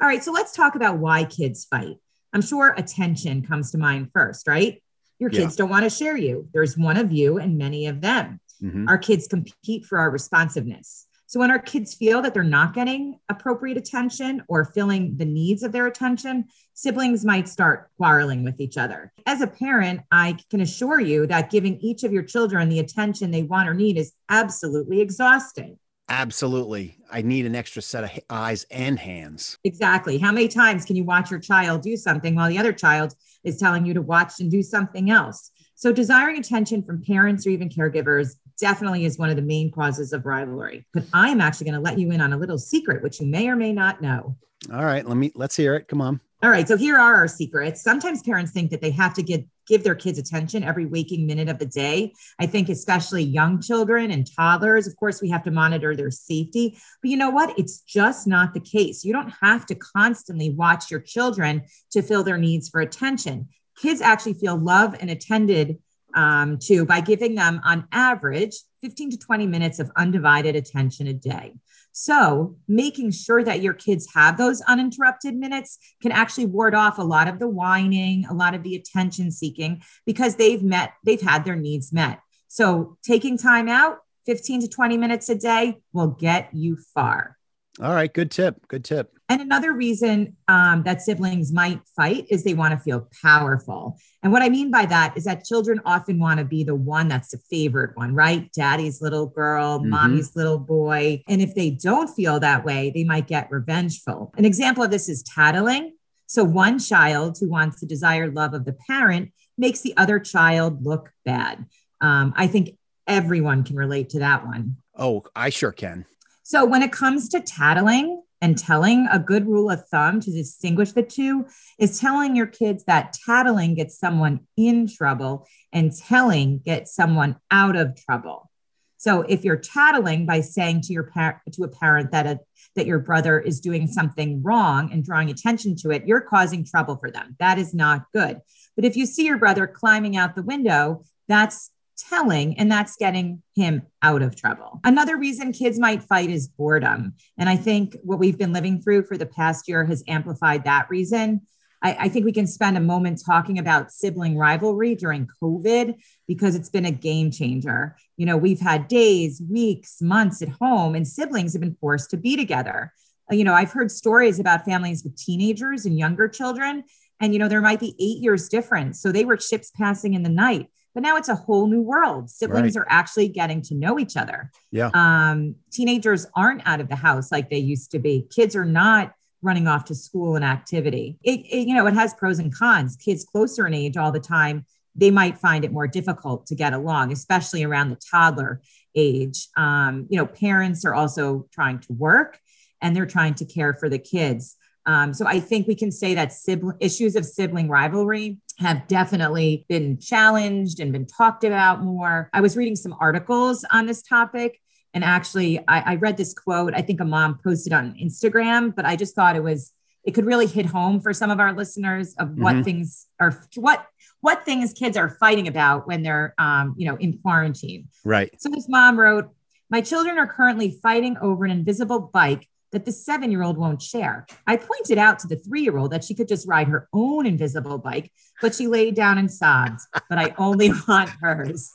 All 0.01 0.07
right. 0.07 0.24
So 0.24 0.31
let's 0.31 0.56
talk 0.56 0.75
about 0.75 0.97
why 0.97 1.25
kids 1.25 1.65
fight. 1.65 1.97
I'm 2.33 2.41
sure 2.41 2.74
attention 2.75 3.44
comes 3.44 3.71
to 3.71 3.77
mind 3.77 4.09
first, 4.12 4.47
right? 4.47 4.81
Your 5.19 5.29
kids 5.29 5.53
yeah. 5.53 5.63
don't 5.63 5.69
want 5.69 5.83
to 5.83 5.89
share 5.89 6.18
you. 6.18 6.47
There's 6.53 6.77
one 6.77 6.97
of 6.97 7.12
you 7.12 7.38
and 7.38 7.57
many 7.57 7.88
of 7.88 8.01
them. 8.01 8.39
Mm-hmm. 8.62 8.88
Our 8.88 8.97
kids 8.97 9.27
compete 9.27 9.85
for 9.85 10.00
our 10.00 10.09
responsiveness. 10.09 11.06
So 11.29 11.41
when 11.41 11.51
our 11.51 11.59
kids 11.59 11.94
feel 11.94 12.21
that 12.21 12.33
they're 12.33 12.41
not 12.41 12.74
getting 12.74 13.19
appropriate 13.27 13.75
attention 13.75 14.44
or 14.47 14.63
filling 14.63 15.18
the 15.18 15.25
needs 15.25 15.62
of 15.62 15.74
their 15.74 15.85
attention, 15.85 16.45
siblings 16.74 17.25
might 17.25 17.50
start 17.50 17.89
quarreling 17.97 18.45
with 18.45 18.62
each 18.62 18.77
other. 18.77 19.12
As 19.25 19.41
a 19.41 19.47
parent, 19.47 20.01
I 20.09 20.38
can 20.50 20.62
assure 20.62 21.01
you 21.01 21.27
that 21.27 21.51
giving 21.51 21.79
each 21.81 22.06
of 22.06 22.13
your 22.13 22.24
children 22.24 22.69
the 22.69 22.79
attention 22.79 23.31
they 23.31 23.44
want 23.44 23.68
or 23.68 23.74
need 23.74 23.97
is 23.97 24.13
absolutely 24.29 25.01
exhausting. 25.01 25.77
Absolutely. 26.07 26.97
I 27.12 27.21
need 27.21 27.45
an 27.45 27.56
extra 27.56 27.81
set 27.81 28.06
of 28.06 28.12
eyes 28.29 28.65
and 28.71 28.97
hands. 28.97 29.57
Exactly. 29.65 30.18
How 30.19 30.31
many 30.31 30.47
times 30.47 30.85
can 30.85 30.95
you 30.95 31.03
watch 31.03 31.29
your 31.29 31.41
child 31.41 31.81
do 31.81 31.97
something 31.97 32.35
while 32.35 32.47
the 32.47 32.57
other 32.57 32.71
child 32.71 33.13
is 33.44 33.57
telling 33.57 33.85
you 33.85 33.94
to 33.95 34.01
watch 34.01 34.39
and 34.39 34.50
do 34.50 34.63
something 34.63 35.12
else? 35.12 35.51
So, 35.75 35.91
desiring 35.91 36.38
attention 36.38 36.81
from 36.81 37.03
parents 37.03 37.45
or 37.45 37.50
even 37.50 37.68
caregivers 37.68 38.35
definitely 38.59 39.06
is 39.06 39.18
one 39.18 39.30
of 39.30 39.36
the 39.36 39.42
main 39.42 39.71
causes 39.71 40.13
of 40.13 40.25
rivalry. 40.25 40.86
But 40.94 41.06
I 41.13 41.30
am 41.30 41.42
actually 41.42 41.65
going 41.65 41.75
to 41.75 41.81
let 41.81 42.00
you 42.00 42.12
in 42.12 42.21
on 42.21 42.33
a 42.33 42.38
little 42.38 42.57
secret, 42.57 43.04
which 43.04 43.19
you 43.19 43.27
may 43.27 43.50
or 43.50 43.56
may 43.56 43.74
not 43.74 44.01
know. 44.01 44.36
All 44.74 44.86
right, 44.86 45.06
let 45.06 45.18
me 45.18 45.31
let's 45.36 45.56
hear 45.56 45.75
it. 45.75 45.88
Come 45.88 46.01
on. 46.01 46.19
All 46.44 46.50
right, 46.50 46.68
so 46.68 46.77
here 46.77 46.98
are 46.98 47.15
our 47.15 47.27
secrets. 47.27 47.81
Sometimes 47.81 48.21
parents 48.21 48.51
think 48.51 48.69
that 48.71 48.81
they 48.81 48.92
have 48.92 49.13
to 49.15 49.24
get 49.24 49.45
give 49.68 49.83
their 49.83 49.95
kids 49.95 50.18
attention 50.18 50.63
every 50.63 50.86
waking 50.86 51.27
minute 51.27 51.50
of 51.50 51.59
the 51.59 51.65
day. 51.65 52.13
I 52.39 52.45
think 52.45 52.69
especially 52.69 53.24
young 53.24 53.62
children 53.62 54.12
and 54.12 54.30
toddlers, 54.36 54.88
of 54.88 54.95
course, 54.95 55.21
we 55.21 55.30
have 55.30 55.44
to 55.44 55.51
monitor 55.51 55.95
their 55.95 56.12
safety. 56.12 56.77
But 57.01 57.12
you 57.12 57.18
know 57.18 57.30
what? 57.30 57.57
It's 57.57 57.81
just 57.81 58.27
not 58.27 58.53
the 58.53 58.60
case. 58.60 59.03
You 59.03 59.13
don't 59.13 59.33
have 59.42 59.65
to 59.68 59.75
constantly 59.75 60.51
watch 60.51 60.89
your 60.89 61.01
children 61.01 61.63
to 61.92 62.01
fill 62.01 62.24
their 62.24 62.38
needs 62.38 62.69
for 62.69 62.81
attention. 62.81 63.50
Kids 63.77 64.01
actually 64.01 64.33
feel 64.36 64.57
love 64.57 64.95
and 65.00 65.10
attended 65.10 65.80
um, 66.13 66.57
to 66.59 66.86
by 66.86 67.01
giving 67.01 67.36
them, 67.36 67.62
on 67.63 67.88
average, 67.92 68.56
15 68.81 69.12
to 69.12 69.18
20 69.18 69.48
minutes 69.48 69.80
of 69.80 69.92
undivided 69.95 70.56
attention 70.56 71.07
a 71.07 71.13
day. 71.13 71.54
So, 71.92 72.57
making 72.68 73.09
sure 73.12 73.44
that 73.44 73.62
your 73.62 73.74
kids 73.74 74.07
have 74.13 74.38
those 74.38 74.62
uninterrupted 74.62 75.36
minutes 75.36 75.80
can 76.01 76.12
actually 76.12 76.45
ward 76.45 76.75
off 76.75 77.00
a 77.00 77.04
lot 77.04 77.27
of 77.27 77.39
the 77.39 77.48
whining, 77.48 78.25
a 78.25 78.33
lot 78.33 78.54
of 78.54 78.62
the 78.62 78.75
attention 78.75 79.31
seeking 79.31 79.81
because 80.06 80.36
they've 80.36 80.62
met, 80.62 80.94
they've 81.04 81.21
had 81.21 81.44
their 81.44 81.56
needs 81.56 81.92
met. 81.92 82.19
So, 82.48 82.98
taking 83.03 83.38
time 83.38 83.68
out, 83.68 83.98
15 84.27 84.62
to 84.62 84.68
20 84.68 84.98
minutes 84.98 85.27
a 85.30 85.36
day 85.36 85.77
will 85.92 86.10
get 86.10 86.50
you 86.53 86.77
far. 86.94 87.38
All 87.81 87.94
right, 87.94 88.13
good 88.13 88.30
tip. 88.30 88.68
Good 88.68 88.83
tip. 88.83 89.17
And 89.29 89.41
another 89.41 89.74
reason 89.74 90.38
um, 90.47 90.83
that 90.83 91.01
siblings 91.01 91.51
might 91.51 91.81
fight 91.95 92.27
is 92.29 92.44
they 92.44 92.53
want 92.53 92.71
to 92.74 92.79
feel 92.79 93.09
powerful. 93.21 93.97
And 94.24 94.31
what 94.31 94.41
I 94.41 94.47
mean 94.47 94.71
by 94.71 94.85
that 94.85 95.18
is 95.18 95.25
that 95.25 95.44
children 95.44 95.81
often 95.85 96.18
want 96.18 96.39
to 96.39 96.45
be 96.45 96.63
the 96.63 96.75
one 96.75 97.09
that's 97.09 97.31
the 97.31 97.39
favorite 97.50 97.97
one, 97.97 98.15
right? 98.15 98.50
Daddy's 98.53 99.01
little 99.01 99.25
girl, 99.25 99.79
mm-hmm. 99.79 99.89
mommy's 99.89 100.35
little 100.35 100.59
boy. 100.59 101.24
And 101.27 101.41
if 101.41 101.56
they 101.56 101.71
don't 101.71 102.07
feel 102.07 102.39
that 102.39 102.63
way, 102.63 102.91
they 102.94 103.03
might 103.03 103.27
get 103.27 103.51
revengeful. 103.51 104.33
An 104.38 104.45
example 104.45 104.83
of 104.83 104.91
this 104.91 105.09
is 105.09 105.24
tattling. 105.24 105.94
So 106.27 106.44
one 106.44 106.79
child 106.79 107.38
who 107.39 107.50
wants 107.50 107.81
the 107.81 107.85
desired 107.85 108.33
love 108.33 108.53
of 108.53 108.63
the 108.63 108.77
parent 108.88 109.33
makes 109.57 109.81
the 109.81 109.95
other 109.97 110.19
child 110.19 110.85
look 110.85 111.12
bad. 111.25 111.65
Um, 112.00 112.33
I 112.38 112.47
think 112.47 112.77
everyone 113.07 113.63
can 113.63 113.75
relate 113.75 114.09
to 114.09 114.19
that 114.19 114.45
one. 114.45 114.77
Oh, 114.95 115.24
I 115.35 115.50
sure 115.50 115.71
can. 115.71 116.06
So 116.44 116.63
when 116.65 116.81
it 116.81 116.91
comes 116.94 117.27
to 117.29 117.41
tattling 117.41 118.21
and 118.42 118.57
telling, 118.57 119.07
a 119.12 119.19
good 119.19 119.48
rule 119.48 119.69
of 119.69 119.88
thumb 119.88 120.19
to 120.22 120.31
distinguish 120.31 120.92
the 120.92 121.04
two 121.04 121.45
is 121.80 122.00
telling 122.00 122.36
your 122.36 122.48
kids 122.48 122.84
that 122.86 123.13
tattling 123.25 123.74
gets 123.74 123.98
someone 123.98 124.42
in 124.56 124.88
trouble 124.88 125.48
and 125.74 125.95
telling 125.95 126.60
gets 126.60 126.94
someone 126.94 127.38
out 127.50 127.75
of 127.75 127.95
trouble. 127.95 128.50
So 128.98 129.22
if 129.22 129.44
you're 129.44 129.57
tattling 129.57 130.25
by 130.25 130.42
saying 130.42 130.81
to 130.81 130.94
your 130.94 131.04
parent 131.04 131.38
to 131.54 131.63
a 131.63 131.68
parent 131.68 132.12
that 132.12 132.25
a 132.25 132.39
that 132.75 132.88
your 132.88 133.00
brother 133.00 133.39
is 133.39 133.60
doing 133.60 133.88
something 133.88 134.44
wrong 134.44 134.92
and 134.92 135.04
drawing 135.04 135.30
attention 135.30 135.75
to 135.78 135.92
it, 135.92 136.06
you're 136.06 136.22
causing 136.22 136.63
trouble 136.63 136.95
for 136.98 137.10
them. 137.10 137.36
That 137.39 137.57
is 137.57 137.74
not 137.74 138.06
good. 138.13 138.39
But 138.75 138.86
if 138.86 138.95
you 138.95 139.06
see 139.06 139.25
your 139.25 139.38
brother 139.38 139.66
climbing 139.66 140.16
out 140.16 140.36
the 140.36 140.44
window, 140.44 141.04
that's 141.28 141.72
telling, 141.98 142.58
and 142.58 142.72
that's 142.72 142.96
getting 142.96 143.42
him 143.56 143.82
out 144.02 144.22
of 144.22 144.36
trouble. 144.36 144.80
Another 144.84 145.18
reason 145.18 145.52
kids 145.52 145.80
might 145.80 146.04
fight 146.04 146.30
is 146.30 146.48
boredom. 146.48 147.14
And 147.38 147.50
I 147.50 147.56
think 147.56 147.96
what 148.04 148.20
we've 148.20 148.38
been 148.38 148.54
living 148.54 148.82
through 148.82 149.04
for 149.04 149.18
the 149.18 149.26
past 149.26 149.68
year 149.68 149.86
has 149.86 150.04
amplified 150.08 150.64
that 150.64 150.90
reason. 150.90 151.42
I, 151.84 151.98
I, 152.00 152.10
think 152.10 152.26
we 152.26 152.32
can 152.32 152.48
spend 152.48 152.76
a 152.76 152.82
moment 152.82 153.22
talking 153.24 153.60
about 153.60 153.92
sibling 153.92 154.36
rivalry 154.36 154.96
during 154.96 155.28
COVID 155.42 155.96
because 156.28 156.56
it's 156.56 156.70
been 156.70 156.86
a 156.86 156.92
game 156.92 157.30
changer. 157.30 157.96
You 158.16 158.26
know, 158.26 158.38
we've 158.38 158.60
had 158.60 158.88
days, 158.88 159.42
weeks, 159.48 160.02
months 160.02 160.42
at 160.42 160.50
home, 160.50 160.96
and 160.96 161.08
siblings 161.08 161.54
have 161.54 161.62
been 161.62 161.78
forced 161.80 162.10
to 162.12 162.18
be 162.18 162.36
together. 162.36 162.94
Uh, 163.32 163.36
you 163.36 163.44
know, 163.44 163.54
I've 163.54 163.72
heard 163.72 163.92
stories 163.92 164.40
about 164.40 164.66
families 164.66 165.04
with 165.04 165.18
teenagers 165.18 165.86
and 165.86 166.00
younger 166.00 166.28
children, 166.28 166.84
and, 167.20 167.34
you 167.34 167.40
know, 167.40 167.48
there 167.48 167.62
might 167.62 167.80
be 167.80 167.96
eight 168.00 168.24
years 168.24 168.50
difference. 168.50 169.00
So 169.02 169.12
they 169.12 169.26
were 169.26 169.38
ships 169.38 169.72
passing 169.72 170.14
in 170.14 170.24
the 170.24 170.30
night 170.30 170.70
but 170.94 171.04
now 171.04 171.18
it's 171.18 171.30
a 171.30 171.36
whole 171.36 171.68
new 171.68 171.81
world. 171.81 172.30
Siblings 172.30 172.75
right. 172.75 172.81
are 172.84 172.88
actually 172.89 173.28
getting 173.28 173.62
to 173.63 173.75
know 173.75 174.00
each 174.00 174.18
other. 174.18 174.51
Yeah. 174.72 174.89
Um, 174.94 175.56
teenagers 175.72 176.25
aren't 176.36 176.66
out 176.66 176.81
of 176.81 176.89
the 176.89 176.95
house 176.95 177.31
like 177.31 177.50
they 177.50 177.57
used 177.57 177.92
to 177.92 178.00
be. 178.00 178.28
Kids 178.30 178.56
are 178.56 178.66
not 178.66 179.13
running 179.42 179.68
off 179.68 179.86
to 179.86 179.95
school 179.95 180.36
and 180.36 180.44
activity. 180.44 181.18
It, 181.24 181.42
it, 181.42 181.68
you 181.68 181.75
know, 181.75 181.86
it 181.88 181.94
has 181.94 182.13
pros 182.13 182.39
and 182.39 182.54
cons. 182.54 182.95
Kids 182.95 183.24
closer 183.24 183.68
in 183.68 183.74
age 183.74 183.98
all 183.98 184.12
the 184.12 184.19
time, 184.19 184.66
they 184.95 185.12
might 185.12 185.38
find 185.38 185.63
it 185.63 185.72
more 185.72 185.88
difficult 185.88 186.48
to 186.48 186.56
get 186.56 186.74
along, 186.74 187.12
especially 187.12 187.63
around 187.63 187.89
the 187.89 188.00
toddler 188.12 188.62
age. 188.95 189.48
Um, 189.56 190.07
you 190.10 190.18
know, 190.18 190.25
parents 190.25 190.84
are 190.86 190.95
also 190.95 191.48
trying 191.51 191.80
to 191.81 191.94
work 191.94 192.39
and 192.81 192.95
they're 192.95 193.06
trying 193.06 193.36
to 193.36 193.45
care 193.45 193.74
for 193.74 193.89
the 193.89 194.00
kids. 194.00 194.56
Um, 194.88 195.13
so 195.13 195.28
I 195.28 195.39
think 195.39 195.68
we 195.68 195.75
can 195.75 195.92
say 195.92 196.16
that 196.16 196.34
sibling 196.34 196.78
issues 196.80 197.16
of 197.16 197.25
sibling 197.25 197.69
rivalry 197.69 198.38
have 198.57 198.88
definitely 198.88 199.66
been 199.69 200.00
challenged 200.00 200.80
and 200.80 200.92
been 200.92 201.06
talked 201.06 201.44
about 201.44 201.84
more. 201.84 202.30
I 202.34 202.41
was 202.41 202.58
reading 202.58 202.75
some 202.75 202.96
articles 203.00 203.65
on 203.72 203.86
this 203.86 204.01
topic. 204.01 204.60
And 204.94 205.03
actually, 205.03 205.60
I, 205.67 205.94
I 205.94 205.96
read 205.96 206.17
this 206.17 206.34
quote. 206.34 206.74
I 206.74 206.82
think 206.82 207.01
a 207.01 207.06
mom 207.06 207.38
posted 207.44 207.74
on 207.74 207.96
Instagram, 208.01 208.74
but 208.75 208.86
I 208.86 208.96
just 208.96 209.13
thought 209.13 209.36
it 209.36 209.44
was 209.44 209.74
it 210.08 210.13
could 210.13 210.25
really 210.25 210.48
hit 210.48 210.65
home 210.65 211.01
for 211.01 211.12
some 211.13 211.29
of 211.29 211.39
our 211.39 211.53
listeners 211.53 212.15
of 212.17 212.32
what 212.38 212.56
mm-hmm. 212.56 212.63
things 212.63 213.08
are 213.20 213.44
what 213.56 213.86
what 214.22 214.46
things 214.46 214.74
kids 214.74 214.96
are 214.96 215.10
fighting 215.10 215.50
about 215.50 215.86
when 215.86 216.01
they're 216.01 216.34
um, 216.38 216.74
you 216.77 216.88
know 216.88 216.96
in 216.96 217.20
quarantine 217.20 217.89
right 218.06 218.34
so 218.39 218.50
this 218.50 218.70
mom 218.70 218.98
wrote 218.98 219.29
my 219.70 219.82
children 219.82 220.17
are 220.17 220.25
currently 220.25 220.72
fighting 220.82 221.17
over 221.22 221.44
an 221.44 221.51
invisible 221.51 222.00
bike 222.00 222.48
that 222.77 222.86
the 222.86 222.91
seven 222.91 223.31
year 223.31 223.41
old 223.41 223.57
won't 223.57 223.81
share. 223.81 224.27
I 224.46 224.55
pointed 224.55 225.00
out 225.00 225.17
to 225.19 225.27
the 225.27 225.36
three 225.36 225.62
year 225.63 225.77
old 225.77 225.91
that 225.91 226.03
she 226.03 226.13
could 226.13 226.27
just 226.27 226.48
ride 226.48 226.67
her 226.67 226.88
own 226.93 227.25
invisible 227.25 227.79
bike, 227.79 228.12
but 228.39 228.53
she 228.53 228.67
laid 228.67 228.93
down 228.93 229.17
and 229.17 229.31
sobbed, 229.31 229.79
but 230.07 230.19
I 230.19 230.36
only 230.38 230.72
want 230.88 231.10
hers. 231.10 231.74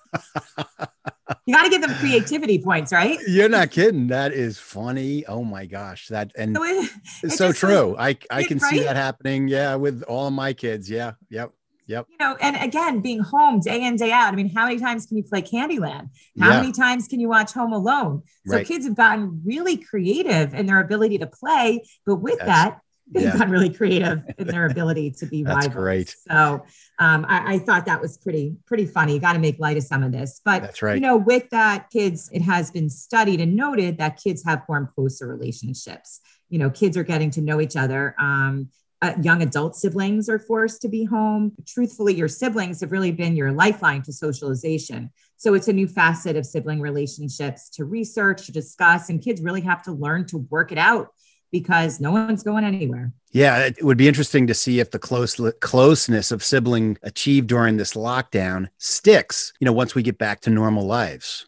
You 1.44 1.54
got 1.54 1.64
to 1.64 1.71
give 1.71 1.82
them 1.82 1.92
creativity 1.94 2.61
points, 2.61 2.92
right? 2.92 3.18
You're 3.26 3.49
not 3.49 3.73
kidding. 3.73 4.09
That 4.09 4.32
is 4.32 4.59
funny. 4.59 5.26
Oh 5.26 5.42
my 5.42 5.66
gosh. 5.66 6.06
That 6.06 6.30
and 6.38 6.56
so 6.56 6.62
it, 6.62 6.90
it's 7.25 7.37
so 7.37 7.50
true. 7.52 7.97
I 7.99 8.16
I 8.30 8.44
can 8.44 8.59
right? 8.59 8.71
see 8.71 8.80
that 8.85 8.94
happening. 8.94 9.49
Yeah, 9.49 9.75
with 9.75 10.04
all 10.04 10.30
my 10.30 10.52
kids. 10.52 10.88
Yeah. 10.88 11.14
Yep. 11.30 11.50
Yep. 11.87 12.07
You 12.11 12.17
know, 12.21 12.37
and 12.41 12.57
again, 12.57 13.01
being 13.01 13.21
home 13.21 13.61
day 13.61 13.85
in, 13.85 13.97
day 13.97 14.12
out. 14.12 14.33
I 14.33 14.37
mean, 14.37 14.49
how 14.49 14.67
many 14.67 14.79
times 14.79 15.07
can 15.07 15.17
you 15.17 15.25
play 15.25 15.43
Candyland? 15.43 16.11
How 16.39 16.51
yeah. 16.51 16.61
many 16.61 16.73
times 16.73 17.09
can 17.09 17.21
you 17.21 17.29
watch 17.29 17.53
Home 17.53 17.73
Alone? 17.73 18.23
So 18.47 18.57
right. 18.57 18.67
kids 18.67 18.87
have 18.87 18.97
gotten 18.97 19.43
really 19.45 19.77
creative 19.77 20.55
in 20.55 20.67
their 20.67 20.81
ability 20.81 21.19
to 21.19 21.27
play, 21.27 21.85
but 22.07 22.17
with 22.17 22.39
That's, 22.39 22.47
that, 22.47 22.81
they've 23.11 23.25
yeah. 23.25 23.33
gotten 23.33 23.51
really 23.51 23.71
creative 23.71 24.23
in 24.39 24.47
their 24.47 24.67
ability 24.71 25.11
to 25.11 25.27
be 25.27 25.43
That's 25.43 25.67
rivals. 25.67 25.75
Great. 25.75 26.17
So 26.29 26.65
um, 26.99 27.27
I, 27.29 27.55
I, 27.55 27.59
thought 27.59 27.87
that 27.87 28.01
was 28.01 28.17
pretty, 28.17 28.57
pretty 28.67 28.87
funny. 28.87 29.15
You 29.15 29.21
got 29.21 29.35
to 29.35 29.39
make 29.39 29.59
light 29.59 29.77
of 29.77 29.83
some 29.83 30.03
of 30.03 30.12
this. 30.12 30.41
But 30.45 30.62
That's 30.62 30.83
right. 30.83 30.95
you 30.95 31.01
know, 31.01 31.17
with 31.17 31.51
that, 31.51 31.91
kids, 31.91 32.31
it 32.33 32.43
has 32.43 32.71
been 32.71 32.89
studied 32.89 33.41
and 33.41 33.55
noted 33.55 33.99
that 33.99 34.21
kids 34.23 34.45
have 34.45 34.65
formed 34.67 34.89
closer 34.95 35.27
relationships. 35.27 36.21
You 36.49 36.59
know, 36.59 36.71
kids 36.71 36.97
are 36.97 37.03
getting 37.03 37.31
to 37.33 37.41
know 37.41 37.61
each 37.61 37.77
other. 37.77 38.15
Um, 38.19 38.69
uh, 39.02 39.14
young 39.21 39.42
adult 39.42 39.75
siblings 39.75 40.28
are 40.28 40.38
forced 40.38 40.80
to 40.80 40.88
be 40.88 41.04
home. 41.04 41.52
Truthfully, 41.66 42.14
your 42.14 42.28
siblings 42.28 42.80
have 42.80 42.92
really 42.92 43.11
been 43.11 43.35
your 43.35 43.50
lifeline 43.52 44.02
to 44.02 44.12
socialization. 44.12 45.11
So 45.37 45.54
it's 45.54 45.66
a 45.66 45.73
new 45.73 45.88
facet 45.88 46.37
of 46.37 46.47
sibling 46.47 46.80
relationships 46.80 47.68
to 47.71 47.85
research, 47.85 48.47
to 48.47 48.52
discuss, 48.52 49.11
and 49.11 49.21
kids 49.21 49.42
really 49.42 49.61
have 49.62 49.82
to 49.82 49.92
learn 49.92 50.26
to 50.26 50.38
work 50.38 50.71
it 50.71 50.78
out 50.78 51.09
because 51.50 52.00
no 52.00 52.12
one's 52.12 52.44
going 52.44 52.64
anywhere. 52.64 53.12
Yeah, 53.32 53.66
it 53.66 53.82
would 53.82 53.99
be 53.99 54.06
interesting 54.06 54.47
to 54.47 54.54
see 54.54 54.78
if 54.78 54.92
the 54.92 55.00
close 55.00 55.38
closeness 55.61 56.30
of 56.30 56.44
sibling 56.44 56.97
achieved 57.02 57.49
during 57.49 57.78
this 57.78 57.94
lockdown 57.94 58.68
sticks, 58.78 59.52
you 59.59 59.64
know, 59.64 59.73
once 59.73 59.97
we 59.97 60.02
get 60.02 60.16
back 60.16 60.40
to 60.42 60.50
normal 60.50 60.87
lives. 60.87 61.47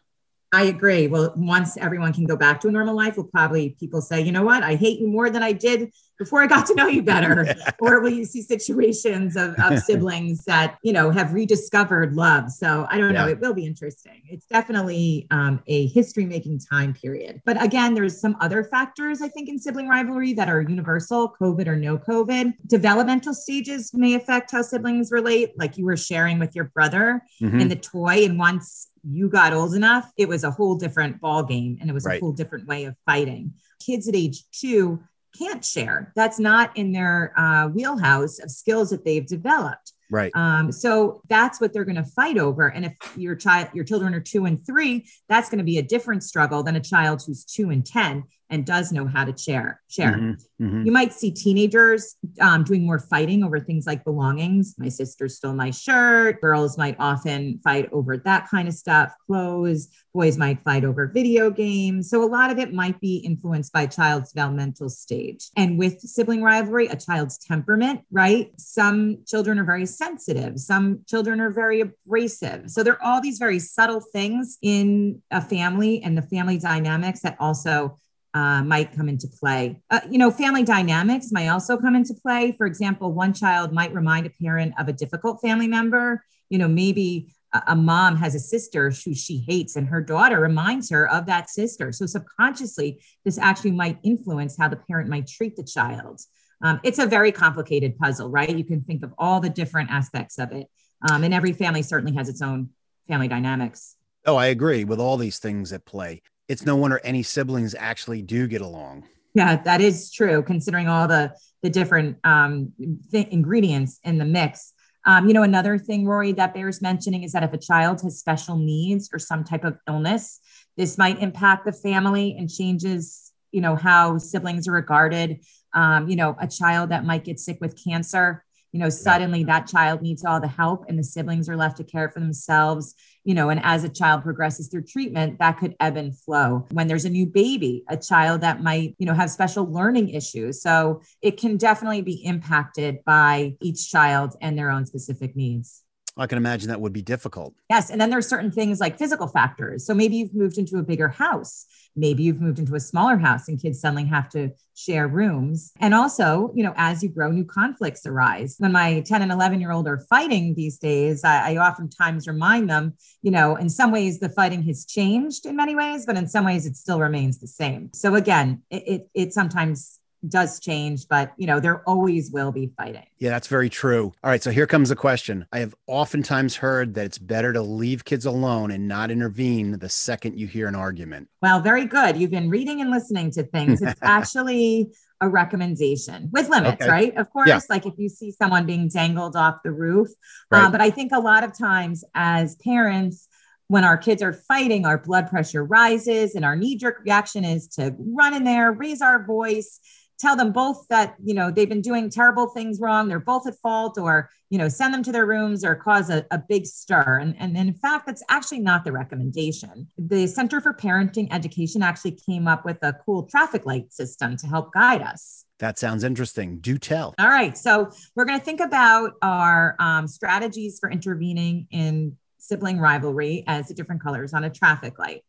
I 0.51 0.63
agree. 0.63 1.07
Well, 1.07 1.33
once 1.35 1.75
everyone 1.77 2.13
can 2.13 2.25
go 2.25 2.35
back 2.35 2.61
to 2.61 2.67
a 2.67 2.71
normal 2.71 2.95
life, 2.95 3.17
we'll 3.17 3.25
probably 3.25 3.75
people 3.79 4.01
say, 4.01 4.21
you 4.21 4.31
know 4.31 4.43
what, 4.43 4.63
I 4.63 4.75
hate 4.75 4.99
you 4.99 5.07
more 5.07 5.29
than 5.29 5.43
I 5.43 5.51
did 5.51 5.91
before 6.17 6.41
I 6.41 6.47
got 6.47 6.65
to 6.67 6.75
know 6.75 6.87
you 6.87 7.01
better. 7.01 7.55
Or 7.79 7.99
will 7.99 8.11
you 8.11 8.25
see 8.25 8.41
situations 8.41 9.35
of, 9.35 9.53
of 9.59 9.79
siblings 9.83 10.45
that, 10.45 10.77
you 10.81 10.93
know, 10.93 11.11
have 11.11 11.33
rediscovered 11.33 12.15
love? 12.15 12.49
So 12.51 12.87
I 12.89 12.97
don't 12.97 13.13
yeah. 13.13 13.25
know. 13.25 13.27
It 13.27 13.39
will 13.39 13.53
be 13.53 13.65
interesting. 13.65 14.21
It's 14.27 14.45
definitely 14.45 15.27
um, 15.29 15.61
a 15.67 15.87
history 15.87 16.25
making 16.25 16.59
time 16.59 16.93
period. 16.93 17.41
But 17.45 17.61
again, 17.61 17.93
there's 17.93 18.19
some 18.19 18.37
other 18.39 18.63
factors, 18.63 19.21
I 19.21 19.27
think, 19.27 19.49
in 19.49 19.59
sibling 19.59 19.87
rivalry 19.87 20.33
that 20.33 20.47
are 20.47 20.61
universal, 20.61 21.35
COVID 21.39 21.67
or 21.67 21.75
no 21.75 21.97
COVID. 21.97 22.53
Developmental 22.67 23.33
stages 23.33 23.91
may 23.93 24.15
affect 24.15 24.51
how 24.51 24.61
siblings 24.61 25.11
relate, 25.11 25.51
like 25.57 25.77
you 25.77 25.85
were 25.85 25.97
sharing 25.97 26.39
with 26.39 26.55
your 26.55 26.65
brother 26.65 27.21
mm-hmm. 27.41 27.59
and 27.59 27.69
the 27.69 27.75
toy. 27.75 28.25
And 28.25 28.39
once 28.39 28.89
you 29.03 29.29
got 29.29 29.53
old 29.53 29.75
enough, 29.75 30.11
it 30.17 30.27
was 30.27 30.43
a 30.43 30.51
whole 30.51 30.75
different 30.75 31.21
ball 31.21 31.43
game 31.43 31.77
and 31.79 31.89
it 31.89 31.93
was 31.93 32.05
right. 32.05 32.17
a 32.17 32.19
whole 32.19 32.31
different 32.31 32.67
way 32.67 32.85
of 32.85 32.95
fighting. 33.05 33.53
Kids 33.85 34.07
at 34.07 34.15
age 34.15 34.43
two 34.51 35.03
can't 35.37 35.63
share. 35.63 36.11
That's 36.15 36.39
not 36.39 36.75
in 36.77 36.91
their 36.91 37.33
uh, 37.37 37.67
wheelhouse 37.69 38.39
of 38.39 38.51
skills 38.51 38.89
that 38.89 39.05
they've 39.05 39.25
developed. 39.25 39.93
Right. 40.11 40.31
Um, 40.35 40.71
so 40.71 41.21
that's 41.29 41.59
what 41.59 41.73
they're 41.73 41.85
going 41.85 41.95
to 41.95 42.03
fight 42.05 42.37
over. 42.37 42.67
And 42.67 42.85
if 42.85 42.93
your 43.17 43.35
child, 43.35 43.69
your 43.73 43.83
children 43.83 44.13
are 44.13 44.19
two 44.19 44.45
and 44.45 44.63
three, 44.65 45.07
that's 45.27 45.49
going 45.49 45.57
to 45.57 45.63
be 45.63 45.79
a 45.79 45.83
different 45.83 46.23
struggle 46.23 46.63
than 46.63 46.75
a 46.75 46.81
child 46.81 47.23
who's 47.25 47.43
two 47.43 47.71
and 47.71 47.85
10 47.85 48.23
and 48.49 48.65
does 48.65 48.91
know 48.91 49.05
how 49.05 49.25
to 49.25 49.35
share 49.37 49.81
share 49.87 50.13
mm-hmm, 50.13 50.65
mm-hmm. 50.65 50.85
you 50.85 50.91
might 50.91 51.13
see 51.13 51.31
teenagers 51.31 52.15
um, 52.41 52.63
doing 52.63 52.85
more 52.85 52.99
fighting 52.99 53.43
over 53.43 53.59
things 53.59 53.85
like 53.85 54.03
belongings. 54.03 54.75
My 54.77 54.89
sister 54.89 55.27
stole 55.27 55.53
my 55.53 55.71
shirt. 55.71 56.41
Girls 56.41 56.77
might 56.77 56.95
often 56.99 57.59
fight 57.63 57.89
over 57.91 58.17
that 58.17 58.49
kind 58.49 58.67
of 58.67 58.73
stuff 58.73 59.13
clothes. 59.25 59.89
Boys 60.13 60.37
might 60.37 60.61
fight 60.61 60.83
over 60.83 61.07
video 61.07 61.49
games. 61.49 62.09
So 62.09 62.23
a 62.23 62.25
lot 62.25 62.51
of 62.51 62.57
it 62.57 62.73
might 62.73 62.99
be 62.99 63.17
influenced 63.17 63.73
by 63.73 63.85
child's 63.85 64.31
developmental 64.31 64.89
stage. 64.89 65.49
And 65.55 65.77
with 65.77 65.99
sibling 65.99 66.41
rivalry 66.41 66.87
a 66.87 66.95
child's 66.95 67.37
temperament 67.37 68.01
right? 68.11 68.51
Some 68.57 69.23
children 69.25 69.59
are 69.59 69.65
very 69.65 69.85
sensitive. 69.85 70.59
Some 70.59 71.01
children 71.07 71.39
are 71.41 71.51
very 71.51 71.81
abrasive. 71.81 72.69
So 72.69 72.83
there 72.83 72.93
are 72.93 73.03
all 73.03 73.21
these 73.21 73.37
very 73.37 73.59
subtle 73.59 74.01
things 74.01 74.57
in 74.61 75.21
a 75.31 75.41
family 75.41 76.01
and 76.01 76.17
the 76.17 76.21
family 76.21 76.57
dynamics 76.57 77.21
that 77.21 77.37
also 77.39 77.99
uh, 78.35 78.61
might 78.61 78.91
come 78.91 79.07
into 79.07 79.29
play. 79.29 79.81
Uh, 79.89 80.01
you 80.09 80.17
know, 80.17 80.29
family 80.29 80.63
dynamics 80.63 81.31
might 81.31 81.47
also 81.47 81.77
come 81.77 81.95
into 81.95 82.13
play. 82.13 82.51
For 82.51 82.67
example, 82.67 83.13
one 83.13 83.33
child 83.33 83.71
might 83.71 83.93
remind 83.93 84.25
a 84.25 84.29
parent 84.29 84.73
of 84.77 84.89
a 84.89 84.93
difficult 84.93 85.39
family 85.41 85.67
member. 85.67 86.21
You 86.49 86.57
know, 86.57 86.67
maybe 86.67 87.33
a, 87.53 87.63
a 87.67 87.75
mom 87.77 88.17
has 88.17 88.35
a 88.35 88.39
sister 88.39 88.91
who 88.91 89.15
she 89.15 89.45
hates, 89.47 89.77
and 89.77 89.87
her 89.87 90.01
daughter 90.01 90.41
reminds 90.41 90.89
her 90.89 91.09
of 91.09 91.25
that 91.27 91.49
sister. 91.49 91.93
So, 91.93 92.05
subconsciously, 92.05 93.01
this 93.23 93.37
actually 93.37 93.71
might 93.71 93.99
influence 94.03 94.57
how 94.59 94.67
the 94.67 94.75
parent 94.75 95.09
might 95.09 95.27
treat 95.27 95.55
the 95.55 95.63
child. 95.63 96.19
Um, 96.61 96.81
it's 96.83 96.99
a 96.99 97.05
very 97.05 97.31
complicated 97.31 97.97
puzzle, 97.97 98.29
right? 98.29 98.53
You 98.53 98.65
can 98.65 98.81
think 98.81 99.03
of 99.03 99.13
all 99.17 99.39
the 99.39 99.49
different 99.49 99.91
aspects 99.91 100.37
of 100.39 100.51
it. 100.51 100.67
Um, 101.09 101.23
and 101.23 101.33
every 101.33 101.53
family 101.53 101.83
certainly 101.83 102.15
has 102.17 102.27
its 102.27 102.41
own 102.41 102.71
family 103.07 103.29
dynamics. 103.29 103.95
Oh, 104.25 104.35
I 104.35 104.47
agree 104.47 104.83
with 104.83 104.99
all 104.99 105.15
these 105.15 105.39
things 105.39 105.71
at 105.71 105.85
play 105.85 106.21
it's 106.47 106.65
no 106.65 106.75
wonder 106.75 106.99
any 107.03 107.23
siblings 107.23 107.75
actually 107.77 108.21
do 108.21 108.47
get 108.47 108.61
along. 108.61 109.05
Yeah, 109.33 109.61
that 109.63 109.81
is 109.81 110.11
true, 110.11 110.43
considering 110.43 110.87
all 110.87 111.07
the 111.07 111.33
the 111.61 111.69
different 111.69 112.17
um, 112.23 112.71
th- 113.11 113.27
ingredients 113.29 113.99
in 114.03 114.17
the 114.17 114.25
mix. 114.25 114.73
Um, 115.05 115.27
you 115.27 115.33
know, 115.33 115.43
another 115.43 115.77
thing, 115.77 116.05
Rory, 116.05 116.31
that 116.33 116.53
bears 116.53 116.81
mentioning 116.81 117.23
is 117.23 117.31
that 117.33 117.43
if 117.43 117.53
a 117.53 117.57
child 117.57 118.01
has 118.01 118.19
special 118.19 118.57
needs 118.57 119.09
or 119.13 119.19
some 119.19 119.43
type 119.43 119.63
of 119.63 119.77
illness, 119.87 120.39
this 120.77 120.97
might 120.97 121.21
impact 121.21 121.65
the 121.65 121.71
family 121.71 122.35
and 122.37 122.49
changes, 122.49 123.31
you 123.51 123.61
know, 123.61 123.75
how 123.75 124.17
siblings 124.17 124.67
are 124.67 124.73
regarded. 124.73 125.43
Um, 125.73 126.07
you 126.07 126.15
know, 126.15 126.35
a 126.39 126.47
child 126.47 126.89
that 126.89 127.03
might 127.03 127.23
get 127.23 127.39
sick 127.39 127.57
with 127.59 127.81
cancer 127.83 128.45
you 128.71 128.81
know 128.81 128.89
suddenly 128.89 129.39
yeah. 129.39 129.45
that 129.45 129.67
child 129.67 130.01
needs 130.01 130.25
all 130.25 130.41
the 130.41 130.49
help 130.49 130.83
and 130.89 130.99
the 130.99 131.03
siblings 131.03 131.47
are 131.47 131.55
left 131.55 131.77
to 131.77 131.83
care 131.85 132.09
for 132.09 132.19
themselves 132.19 132.93
you 133.25 133.33
know 133.33 133.49
and 133.49 133.59
as 133.63 133.83
a 133.83 133.89
child 133.89 134.23
progresses 134.23 134.69
through 134.69 134.83
treatment 134.83 135.39
that 135.39 135.57
could 135.57 135.75
ebb 135.79 135.97
and 135.97 136.17
flow. 136.17 136.65
When 136.71 136.87
there's 136.87 137.05
a 137.05 137.09
new 137.09 137.25
baby 137.25 137.83
a 137.89 137.97
child 137.97 138.41
that 138.41 138.63
might 138.63 138.95
you 138.97 139.05
know 139.05 139.13
have 139.13 139.29
special 139.29 139.65
learning 139.65 140.09
issues. 140.09 140.61
So 140.61 141.01
it 141.21 141.37
can 141.37 141.57
definitely 141.57 142.01
be 142.01 142.23
impacted 142.23 142.99
by 143.05 143.55
each 143.61 143.89
child 143.89 144.35
and 144.41 144.57
their 144.57 144.71
own 144.71 144.85
specific 144.85 145.35
needs 145.35 145.84
I 146.17 146.27
can 146.27 146.37
imagine 146.37 146.69
that 146.69 146.79
would 146.79 146.93
be 146.93 147.01
difficult. 147.01 147.53
Yes. 147.69 147.89
And 147.89 147.99
then 147.99 148.09
there's 148.09 148.27
certain 148.27 148.51
things 148.51 148.79
like 148.79 148.97
physical 148.97 149.27
factors. 149.27 149.85
So 149.85 149.93
maybe 149.93 150.15
you've 150.15 150.33
moved 150.33 150.57
into 150.57 150.77
a 150.77 150.83
bigger 150.83 151.09
house. 151.09 151.65
Maybe 151.95 152.23
you've 152.23 152.39
moved 152.39 152.59
into 152.59 152.75
a 152.75 152.79
smaller 152.79 153.17
house 153.17 153.47
and 153.47 153.61
kids 153.61 153.81
suddenly 153.81 154.05
have 154.05 154.29
to 154.29 154.51
share 154.75 155.07
rooms. 155.07 155.71
And 155.79 155.93
also, 155.93 156.51
you 156.55 156.63
know, 156.63 156.73
as 156.77 157.03
you 157.03 157.09
grow, 157.09 157.31
new 157.31 157.43
conflicts 157.45 158.05
arise. 158.05 158.55
When 158.59 158.71
my 158.71 159.01
10 159.01 159.21
and 159.21 159.31
11 159.31 159.59
year 159.59 159.71
old 159.71 159.87
are 159.87 159.99
fighting 160.09 160.55
these 160.55 160.77
days, 160.77 161.23
I, 161.23 161.51
I 161.53 161.57
oftentimes 161.57 162.27
remind 162.27 162.69
them, 162.69 162.93
you 163.21 163.31
know, 163.31 163.55
in 163.55 163.69
some 163.69 163.91
ways 163.91 164.19
the 164.19 164.29
fighting 164.29 164.63
has 164.63 164.85
changed 164.85 165.45
in 165.45 165.55
many 165.55 165.75
ways, 165.75 166.05
but 166.05 166.17
in 166.17 166.27
some 166.27 166.45
ways 166.45 166.65
it 166.65 166.77
still 166.77 166.99
remains 166.99 167.39
the 167.39 167.47
same. 167.47 167.89
So 167.93 168.15
again, 168.15 168.61
it, 168.69 168.83
it, 168.87 169.09
it 169.13 169.33
sometimes 169.33 169.99
does 170.29 170.59
change, 170.59 171.07
but 171.07 171.33
you 171.37 171.47
know, 171.47 171.59
there 171.59 171.81
always 171.87 172.31
will 172.31 172.51
be 172.51 172.71
fighting. 172.77 173.05
Yeah, 173.17 173.29
that's 173.29 173.47
very 173.47 173.69
true. 173.69 174.13
All 174.23 174.29
right, 174.29 174.41
so 174.41 174.51
here 174.51 174.67
comes 174.67 174.91
a 174.91 174.95
question. 174.95 175.45
I 175.51 175.59
have 175.59 175.75
oftentimes 175.87 176.57
heard 176.57 176.93
that 176.95 177.05
it's 177.05 177.17
better 177.17 177.53
to 177.53 177.61
leave 177.61 178.05
kids 178.05 178.25
alone 178.25 178.71
and 178.71 178.87
not 178.87 179.11
intervene 179.11 179.79
the 179.79 179.89
second 179.89 180.39
you 180.39 180.47
hear 180.47 180.67
an 180.67 180.75
argument. 180.75 181.29
Well, 181.41 181.61
very 181.61 181.85
good. 181.85 182.17
You've 182.17 182.31
been 182.31 182.49
reading 182.49 182.81
and 182.81 182.91
listening 182.91 183.31
to 183.31 183.43
things. 183.43 183.81
It's 183.81 183.99
actually 184.01 184.91
a 185.21 185.29
recommendation 185.29 186.29
with 186.31 186.49
limits, 186.49 186.81
okay. 186.81 186.89
right? 186.89 187.17
Of 187.17 187.29
course, 187.31 187.47
yeah. 187.47 187.59
like 187.69 187.85
if 187.85 187.93
you 187.97 188.09
see 188.09 188.31
someone 188.31 188.65
being 188.65 188.89
dangled 188.89 189.35
off 189.35 189.63
the 189.63 189.71
roof. 189.71 190.09
Right. 190.51 190.63
Um, 190.63 190.71
but 190.71 190.81
I 190.81 190.89
think 190.89 191.11
a 191.13 191.19
lot 191.19 191.43
of 191.43 191.57
times 191.57 192.03
as 192.13 192.55
parents, 192.57 193.27
when 193.67 193.83
our 193.83 193.97
kids 193.97 194.21
are 194.21 194.33
fighting, 194.33 194.85
our 194.85 194.97
blood 194.97 195.29
pressure 195.29 195.63
rises 195.63 196.35
and 196.35 196.45
our 196.45 196.55
knee 196.55 196.77
jerk 196.77 197.01
reaction 197.03 197.43
is 197.43 197.67
to 197.69 197.95
run 197.97 198.33
in 198.33 198.43
there, 198.43 198.71
raise 198.71 199.01
our 199.01 199.25
voice, 199.25 199.79
tell 200.19 200.35
them 200.35 200.51
both 200.51 200.85
that 200.89 201.15
you 201.23 201.33
know 201.33 201.51
they've 201.51 201.69
been 201.69 201.81
doing 201.81 202.09
terrible 202.09 202.47
things 202.47 202.79
wrong 202.79 203.07
they're 203.07 203.19
both 203.19 203.47
at 203.47 203.55
fault 203.61 203.97
or 203.97 204.29
you 204.49 204.57
know 204.57 204.69
send 204.69 204.93
them 204.93 205.03
to 205.03 205.11
their 205.11 205.25
rooms 205.25 205.65
or 205.65 205.75
cause 205.75 206.09
a, 206.09 206.25
a 206.31 206.37
big 206.37 206.65
stir. 206.65 207.19
And, 207.19 207.35
and 207.39 207.57
in 207.57 207.73
fact 207.73 208.05
that's 208.05 208.23
actually 208.29 208.59
not 208.59 208.83
the 208.83 208.91
recommendation. 208.91 209.87
The 209.97 210.27
center 210.27 210.61
for 210.61 210.73
parenting 210.73 211.27
education 211.31 211.81
actually 211.81 212.17
came 212.25 212.47
up 212.47 212.65
with 212.65 212.77
a 212.81 212.93
cool 213.05 213.23
traffic 213.23 213.65
light 213.65 213.91
system 213.91 214.37
to 214.37 214.47
help 214.47 214.73
guide 214.73 215.01
us. 215.01 215.45
That 215.59 215.79
sounds 215.79 216.03
interesting. 216.03 216.59
Do 216.59 216.77
tell. 216.77 217.15
All 217.19 217.29
right 217.29 217.57
so 217.57 217.89
we're 218.15 218.25
going 218.25 218.39
to 218.39 218.45
think 218.45 218.59
about 218.59 219.13
our 219.21 219.75
um, 219.79 220.07
strategies 220.07 220.79
for 220.79 220.91
intervening 220.91 221.67
in 221.71 222.17
sibling 222.37 222.79
rivalry 222.79 223.43
as 223.47 223.67
the 223.67 223.73
different 223.73 224.03
colors 224.03 224.33
on 224.33 224.43
a 224.43 224.49
traffic 224.49 224.99
light 224.99 225.23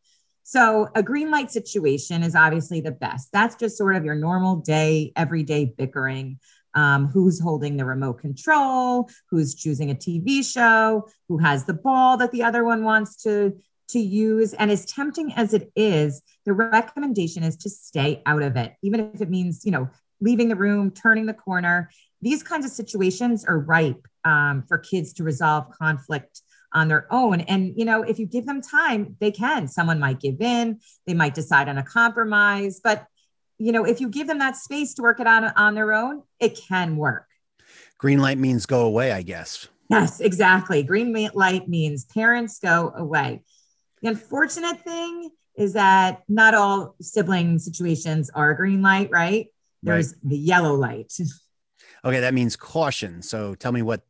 so 0.49 0.87
a 0.95 1.03
green 1.03 1.33
light 1.33 1.51
situation 1.51 2.23
is 2.23 2.37
obviously 2.37 2.81
the 2.81 2.93
best. 2.93 3.31
That's 3.33 3.57
just 3.57 3.77
sort 3.77 3.97
of 3.97 4.05
your 4.05 4.15
normal 4.15 4.55
day, 4.55 5.13
everyday 5.17 5.65
bickering. 5.65 6.39
Um, 6.73 7.07
who's 7.07 7.41
holding 7.41 7.79
the 7.79 7.87
remote 7.87 8.19
control, 8.19 9.09
who's 9.31 9.55
choosing 9.55 9.91
a 9.91 9.95
TV 9.95 10.45
show, 10.45 11.09
who 11.27 11.39
has 11.39 11.65
the 11.65 11.73
ball 11.73 12.19
that 12.19 12.33
the 12.33 12.43
other 12.43 12.65
one 12.65 12.85
wants 12.85 13.23
to 13.23 13.57
to 13.89 13.99
use. 13.99 14.53
And 14.53 14.71
as 14.71 14.85
tempting 14.85 15.33
as 15.33 15.55
it 15.55 15.73
is, 15.75 16.21
the 16.45 16.53
recommendation 16.53 17.43
is 17.43 17.57
to 17.59 17.71
stay 17.71 18.23
out 18.27 18.43
of 18.43 18.57
it, 18.57 18.75
even 18.83 19.01
if 19.15 19.23
it 19.23 19.31
means, 19.31 19.65
you 19.65 19.73
know, 19.73 19.89
leaving 20.21 20.49
the 20.49 20.57
room, 20.57 20.91
turning 20.91 21.25
the 21.25 21.33
corner. 21.35 21.91
These 22.21 22.43
kinds 22.43 22.67
of 22.67 22.73
situations 22.73 23.43
are 23.47 23.59
ripe 23.59 24.07
um, 24.25 24.65
for 24.69 24.77
kids 24.77 25.15
to 25.15 25.25
resolve 25.25 25.73
conflict 25.81 26.43
on 26.77 26.89
their 26.89 27.07
own. 27.11 27.41
And, 27.41 27.73
you 27.75 27.85
know, 27.85 28.03
if 28.03 28.19
you 28.19 28.27
give 28.27 28.47
them 28.47 28.61
time, 28.61 29.17
they 29.19 29.31
can. 29.31 29.67
Someone 29.67 29.99
might 29.99 30.21
give 30.21 30.41
in, 30.41 30.79
they 31.07 31.15
might 31.15 31.35
decide 31.35 31.69
on 31.69 31.79
a 31.79 31.83
compromise. 31.83 32.81
But, 32.85 33.07
you 33.59 33.73
know, 33.73 33.85
if 33.85 34.01
you 34.01 34.11
give 34.11 34.27
them 34.27 34.39
that 34.39 34.57
space 34.57 34.95
to 34.95 35.03
work 35.03 35.19
it 35.19 35.27
out 35.27 35.51
on 35.57 35.75
their 35.75 35.95
own, 35.95 36.23
it 36.39 36.61
can 36.69 36.97
work. 36.97 37.27
Green 37.97 38.21
light 38.21 38.37
means 38.37 38.67
go 38.67 38.83
away, 38.83 39.11
I 39.11 39.23
guess. 39.23 39.69
Yes, 39.89 40.21
exactly. 40.21 40.83
Green 40.83 41.31
light 41.33 41.67
means 41.67 42.05
parents 42.05 42.59
go 42.59 42.93
away. 42.95 43.43
The 44.03 44.09
unfortunate 44.09 44.83
thing 44.83 45.31
is 45.57 45.73
that 45.73 46.23
not 46.29 46.55
all 46.55 46.95
sibling 47.01 47.59
situations 47.59 48.31
are 48.35 48.53
green 48.53 48.83
light, 48.83 49.09
right? 49.11 49.47
There's 49.83 50.13
right. 50.13 50.31
the 50.31 50.39
yellow 50.39 50.75
light. 50.75 51.13
Okay, 52.05 52.21
that 52.21 52.35
means 52.35 52.55
caution. 52.55 53.21
So 53.21 53.57
tell 53.57 53.73
me 53.73 53.83
what 53.83 54.03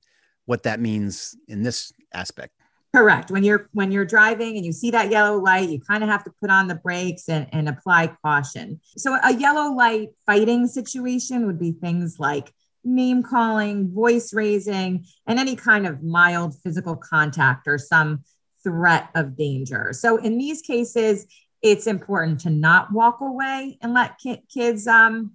what 0.45 0.65
that 0.65 0.81
means 0.81 1.35
in 1.49 1.63
this 1.63 1.93
aspect. 2.13 2.53
Correct. 2.97 3.31
When 3.31 3.45
you're 3.45 3.69
when 3.75 3.93
you're 3.93 4.07
driving 4.07 4.57
and 4.57 4.65
you 4.65 4.73
see 4.73 4.91
that 4.93 5.11
yellow 5.11 5.39
light, 5.39 5.69
you 5.69 5.79
kind 5.79 6.03
of 6.03 6.09
have 6.09 6.25
to 6.25 6.33
put 6.41 6.49
on 6.49 6.67
the 6.67 6.77
brakes 6.77 7.29
and, 7.29 7.47
and 7.53 7.69
apply 7.69 8.17
caution. 8.25 8.81
So 8.97 9.19
a 9.23 9.35
yellow 9.35 9.75
light 9.75 10.13
fighting 10.25 10.67
situation 10.67 11.47
would 11.47 11.59
be 11.59 11.73
things 11.73 12.19
like 12.19 12.55
name 12.85 13.23
calling, 13.23 13.93
voice 13.93 14.33
raising, 14.33 15.05
and 15.27 15.39
any 15.39 15.57
kind 15.57 15.87
of 15.87 16.03
mild 16.03 16.55
physical 16.63 16.97
contact 16.97 17.69
or 17.69 17.77
some 17.77 18.25
threat 18.65 19.11
of 19.15 19.37
danger. 19.37 19.91
So 19.93 20.17
in 20.17 20.39
these 20.39 20.63
cases, 20.63 21.27
it's 21.61 21.87
important 21.87 22.41
to 22.41 22.51
not 22.51 22.95
walk 22.95 23.21
away 23.21 23.77
and 23.83 23.93
let 23.93 24.17
ki- 24.17 24.43
kids 24.49 24.87
um, 24.87 25.33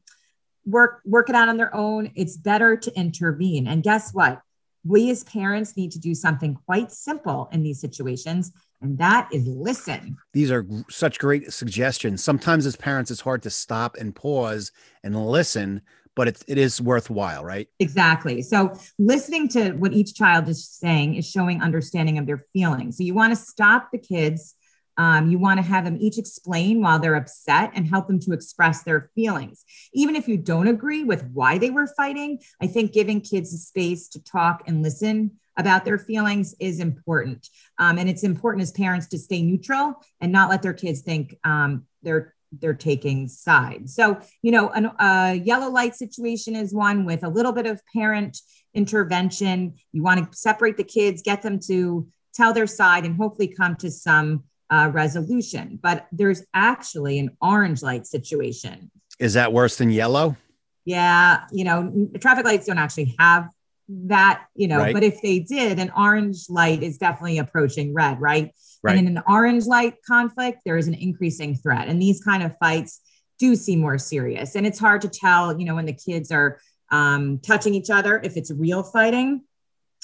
work 0.65 1.01
work 1.05 1.29
it 1.29 1.35
out 1.35 1.47
on 1.47 1.57
their 1.57 1.75
own. 1.75 2.09
It's 2.15 2.37
better 2.37 2.75
to 2.75 2.99
intervene. 2.99 3.67
And 3.67 3.83
guess 3.83 4.15
what? 4.15 4.41
We 4.83 5.11
as 5.11 5.23
parents 5.23 5.77
need 5.77 5.91
to 5.91 5.99
do 5.99 6.15
something 6.15 6.57
quite 6.65 6.91
simple 6.91 7.49
in 7.51 7.63
these 7.63 7.79
situations, 7.79 8.51
and 8.81 8.97
that 8.97 9.29
is 9.31 9.45
listen. 9.45 10.17
These 10.33 10.51
are 10.51 10.65
such 10.89 11.19
great 11.19 11.53
suggestions. 11.53 12.23
Sometimes 12.23 12.65
as 12.65 12.75
parents, 12.75 13.11
it's 13.11 13.21
hard 13.21 13.43
to 13.43 13.49
stop 13.49 13.95
and 13.97 14.15
pause 14.15 14.71
and 15.03 15.15
listen, 15.27 15.81
but 16.15 16.27
it, 16.27 16.43
it 16.47 16.57
is 16.57 16.81
worthwhile, 16.81 17.45
right? 17.45 17.67
Exactly. 17.79 18.41
So 18.41 18.73
listening 18.97 19.47
to 19.49 19.71
what 19.73 19.93
each 19.93 20.15
child 20.15 20.49
is 20.49 20.67
saying 20.67 21.15
is 21.15 21.29
showing 21.29 21.61
understanding 21.61 22.17
of 22.17 22.25
their 22.25 22.43
feelings. 22.53 22.97
So 22.97 23.03
you 23.03 23.13
want 23.13 23.31
to 23.31 23.41
stop 23.41 23.89
the 23.91 23.99
kids 23.99 24.55
um, 24.97 25.29
you 25.29 25.39
want 25.39 25.57
to 25.59 25.65
have 25.65 25.85
them 25.85 25.97
each 25.99 26.17
explain 26.17 26.81
while 26.81 26.99
they're 26.99 27.15
upset 27.15 27.71
and 27.75 27.87
help 27.87 28.07
them 28.07 28.19
to 28.21 28.33
express 28.33 28.83
their 28.83 29.09
feelings. 29.15 29.63
Even 29.93 30.15
if 30.15 30.27
you 30.27 30.37
don't 30.37 30.67
agree 30.67 31.03
with 31.03 31.23
why 31.33 31.57
they 31.57 31.69
were 31.69 31.87
fighting, 31.87 32.39
I 32.61 32.67
think 32.67 32.93
giving 32.93 33.21
kids 33.21 33.53
a 33.53 33.57
space 33.57 34.07
to 34.09 34.23
talk 34.23 34.63
and 34.67 34.83
listen 34.83 35.31
about 35.57 35.85
their 35.85 35.97
feelings 35.97 36.55
is 36.59 36.79
important. 36.79 37.49
Um, 37.77 37.97
and 37.97 38.09
it's 38.09 38.23
important 38.23 38.63
as 38.63 38.71
parents 38.71 39.07
to 39.07 39.17
stay 39.17 39.41
neutral 39.41 39.95
and 40.19 40.31
not 40.31 40.49
let 40.49 40.61
their 40.61 40.73
kids 40.73 41.01
think 41.01 41.35
um, 41.43 41.85
they're 42.03 42.33
they're 42.59 42.73
taking 42.73 43.29
sides. 43.29 43.95
So, 43.95 44.19
you 44.41 44.51
know, 44.51 44.69
an, 44.69 44.91
a 44.99 45.35
yellow 45.35 45.69
light 45.69 45.95
situation 45.95 46.55
is 46.55 46.73
one 46.73 47.05
with 47.05 47.23
a 47.23 47.29
little 47.29 47.53
bit 47.53 47.65
of 47.65 47.81
parent 47.93 48.39
intervention. 48.73 49.75
You 49.93 50.03
want 50.03 50.31
to 50.31 50.37
separate 50.37 50.75
the 50.75 50.83
kids, 50.83 51.21
get 51.21 51.41
them 51.41 51.59
to 51.67 52.07
tell 52.33 52.53
their 52.53 52.67
side, 52.67 53.05
and 53.05 53.15
hopefully 53.15 53.47
come 53.47 53.75
to 53.77 53.89
some 53.89 54.43
uh, 54.71 54.89
resolution. 54.93 55.77
But 55.81 56.07
there's 56.11 56.43
actually 56.53 57.19
an 57.19 57.37
orange 57.41 57.83
light 57.83 58.07
situation. 58.07 58.89
Is 59.19 59.33
that 59.33 59.53
worse 59.53 59.77
than 59.77 59.91
yellow? 59.91 60.37
Yeah, 60.85 61.43
you 61.51 61.63
know, 61.63 62.09
traffic 62.19 62.45
lights 62.45 62.65
don't 62.65 62.79
actually 62.79 63.15
have 63.19 63.49
that, 63.89 64.45
you 64.55 64.67
know, 64.67 64.79
right. 64.79 64.93
but 64.93 65.03
if 65.03 65.21
they 65.21 65.39
did, 65.39 65.77
an 65.77 65.91
orange 65.95 66.49
light 66.49 66.81
is 66.81 66.97
definitely 66.97 67.37
approaching 67.37 67.93
red, 67.93 68.19
right? 68.19 68.51
right? 68.81 68.97
And 68.97 69.07
in 69.07 69.17
an 69.17 69.23
orange 69.27 69.65
light 69.65 69.95
conflict, 70.07 70.61
there 70.65 70.77
is 70.77 70.87
an 70.87 70.95
increasing 70.95 71.55
threat. 71.55 71.87
And 71.87 72.01
these 72.01 72.23
kind 72.23 72.41
of 72.41 72.57
fights 72.57 73.01
do 73.37 73.55
seem 73.55 73.79
more 73.79 73.97
serious. 73.97 74.55
And 74.55 74.65
it's 74.65 74.79
hard 74.79 75.01
to 75.01 75.09
tell, 75.09 75.59
you 75.59 75.65
know, 75.65 75.75
when 75.75 75.85
the 75.85 75.93
kids 75.93 76.31
are 76.31 76.59
um, 76.91 77.39
touching 77.39 77.73
each 77.73 77.89
other 77.89 78.19
if 78.23 78.37
it's 78.37 78.51
real 78.51 78.83
fighting 78.83 79.41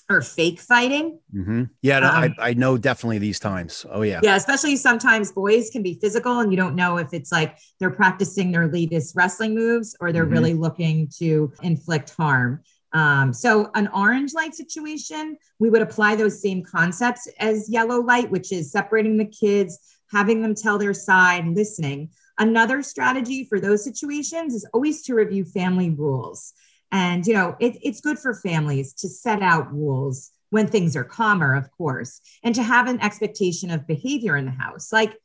or 0.10 0.22
fake 0.22 0.60
fighting. 0.60 1.20
Mm-hmm. 1.36 1.64
Yeah, 1.82 2.00
no, 2.00 2.08
um, 2.08 2.36
I, 2.40 2.50
I 2.50 2.54
know 2.54 2.78
definitely 2.78 3.18
these 3.18 3.40
times. 3.40 3.86
Oh, 3.92 4.04
yeah. 4.04 4.22
Yeah, 4.24 4.36
especially 4.36 4.78
sometimes 4.78 5.32
boys 5.32 5.70
can 5.70 5.84
be 5.84 6.00
physical 6.00 6.40
and 6.40 6.52
you 6.52 6.58
don't 6.58 6.76
know 6.76 6.98
if 6.98 7.14
it's 7.14 7.32
like 7.32 7.58
they're 7.80 7.92
practicing 7.92 8.52
their 8.52 8.68
latest 8.68 9.16
wrestling 9.16 9.54
moves 9.54 9.96
or 10.00 10.12
they're 10.12 10.24
mm-hmm. 10.24 10.34
really 10.34 10.54
looking 10.54 11.10
to 11.18 11.52
inflict 11.62 12.12
harm. 12.12 12.62
Um, 12.94 13.34
so, 13.34 13.70
an 13.76 13.90
orange 13.90 14.34
light 14.34 14.56
situation, 14.56 15.38
we 15.60 15.70
would 15.70 15.82
apply 15.82 16.16
those 16.16 16.42
same 16.42 16.64
concepts 16.64 17.28
as 17.40 17.70
yellow 17.70 18.02
light, 18.02 18.32
which 18.32 18.54
is 18.54 18.72
separating 18.72 19.18
the 19.18 19.26
kids, 19.26 19.78
having 20.12 20.42
them 20.42 20.56
tell 20.56 20.78
their 20.78 20.94
side, 20.94 21.46
listening. 21.48 22.10
Another 22.40 22.82
strategy 22.82 23.44
for 23.44 23.60
those 23.60 23.84
situations 23.84 24.54
is 24.54 24.66
always 24.74 25.02
to 25.04 25.16
review 25.16 25.44
family 25.44 25.90
rules. 25.90 26.54
And, 26.91 27.25
you 27.25 27.34
know, 27.34 27.56
it, 27.60 27.77
it's 27.82 28.01
good 28.01 28.17
for 28.17 28.34
families 28.34 28.94
to 28.96 29.10
set 29.10 29.41
out 29.41 29.74
rules 29.74 30.32
when 30.50 30.67
things 30.67 30.96
are 30.96 31.03
calmer, 31.03 31.53
of 31.53 31.70
course, 31.72 32.22
and 32.44 32.56
to 32.56 32.63
have 32.63 32.88
an 32.88 33.01
expectation 33.01 33.70
of 33.70 33.88
behavior 33.88 34.38
in 34.38 34.46
the 34.46 34.51
house. 34.51 34.94
Like 34.94 35.17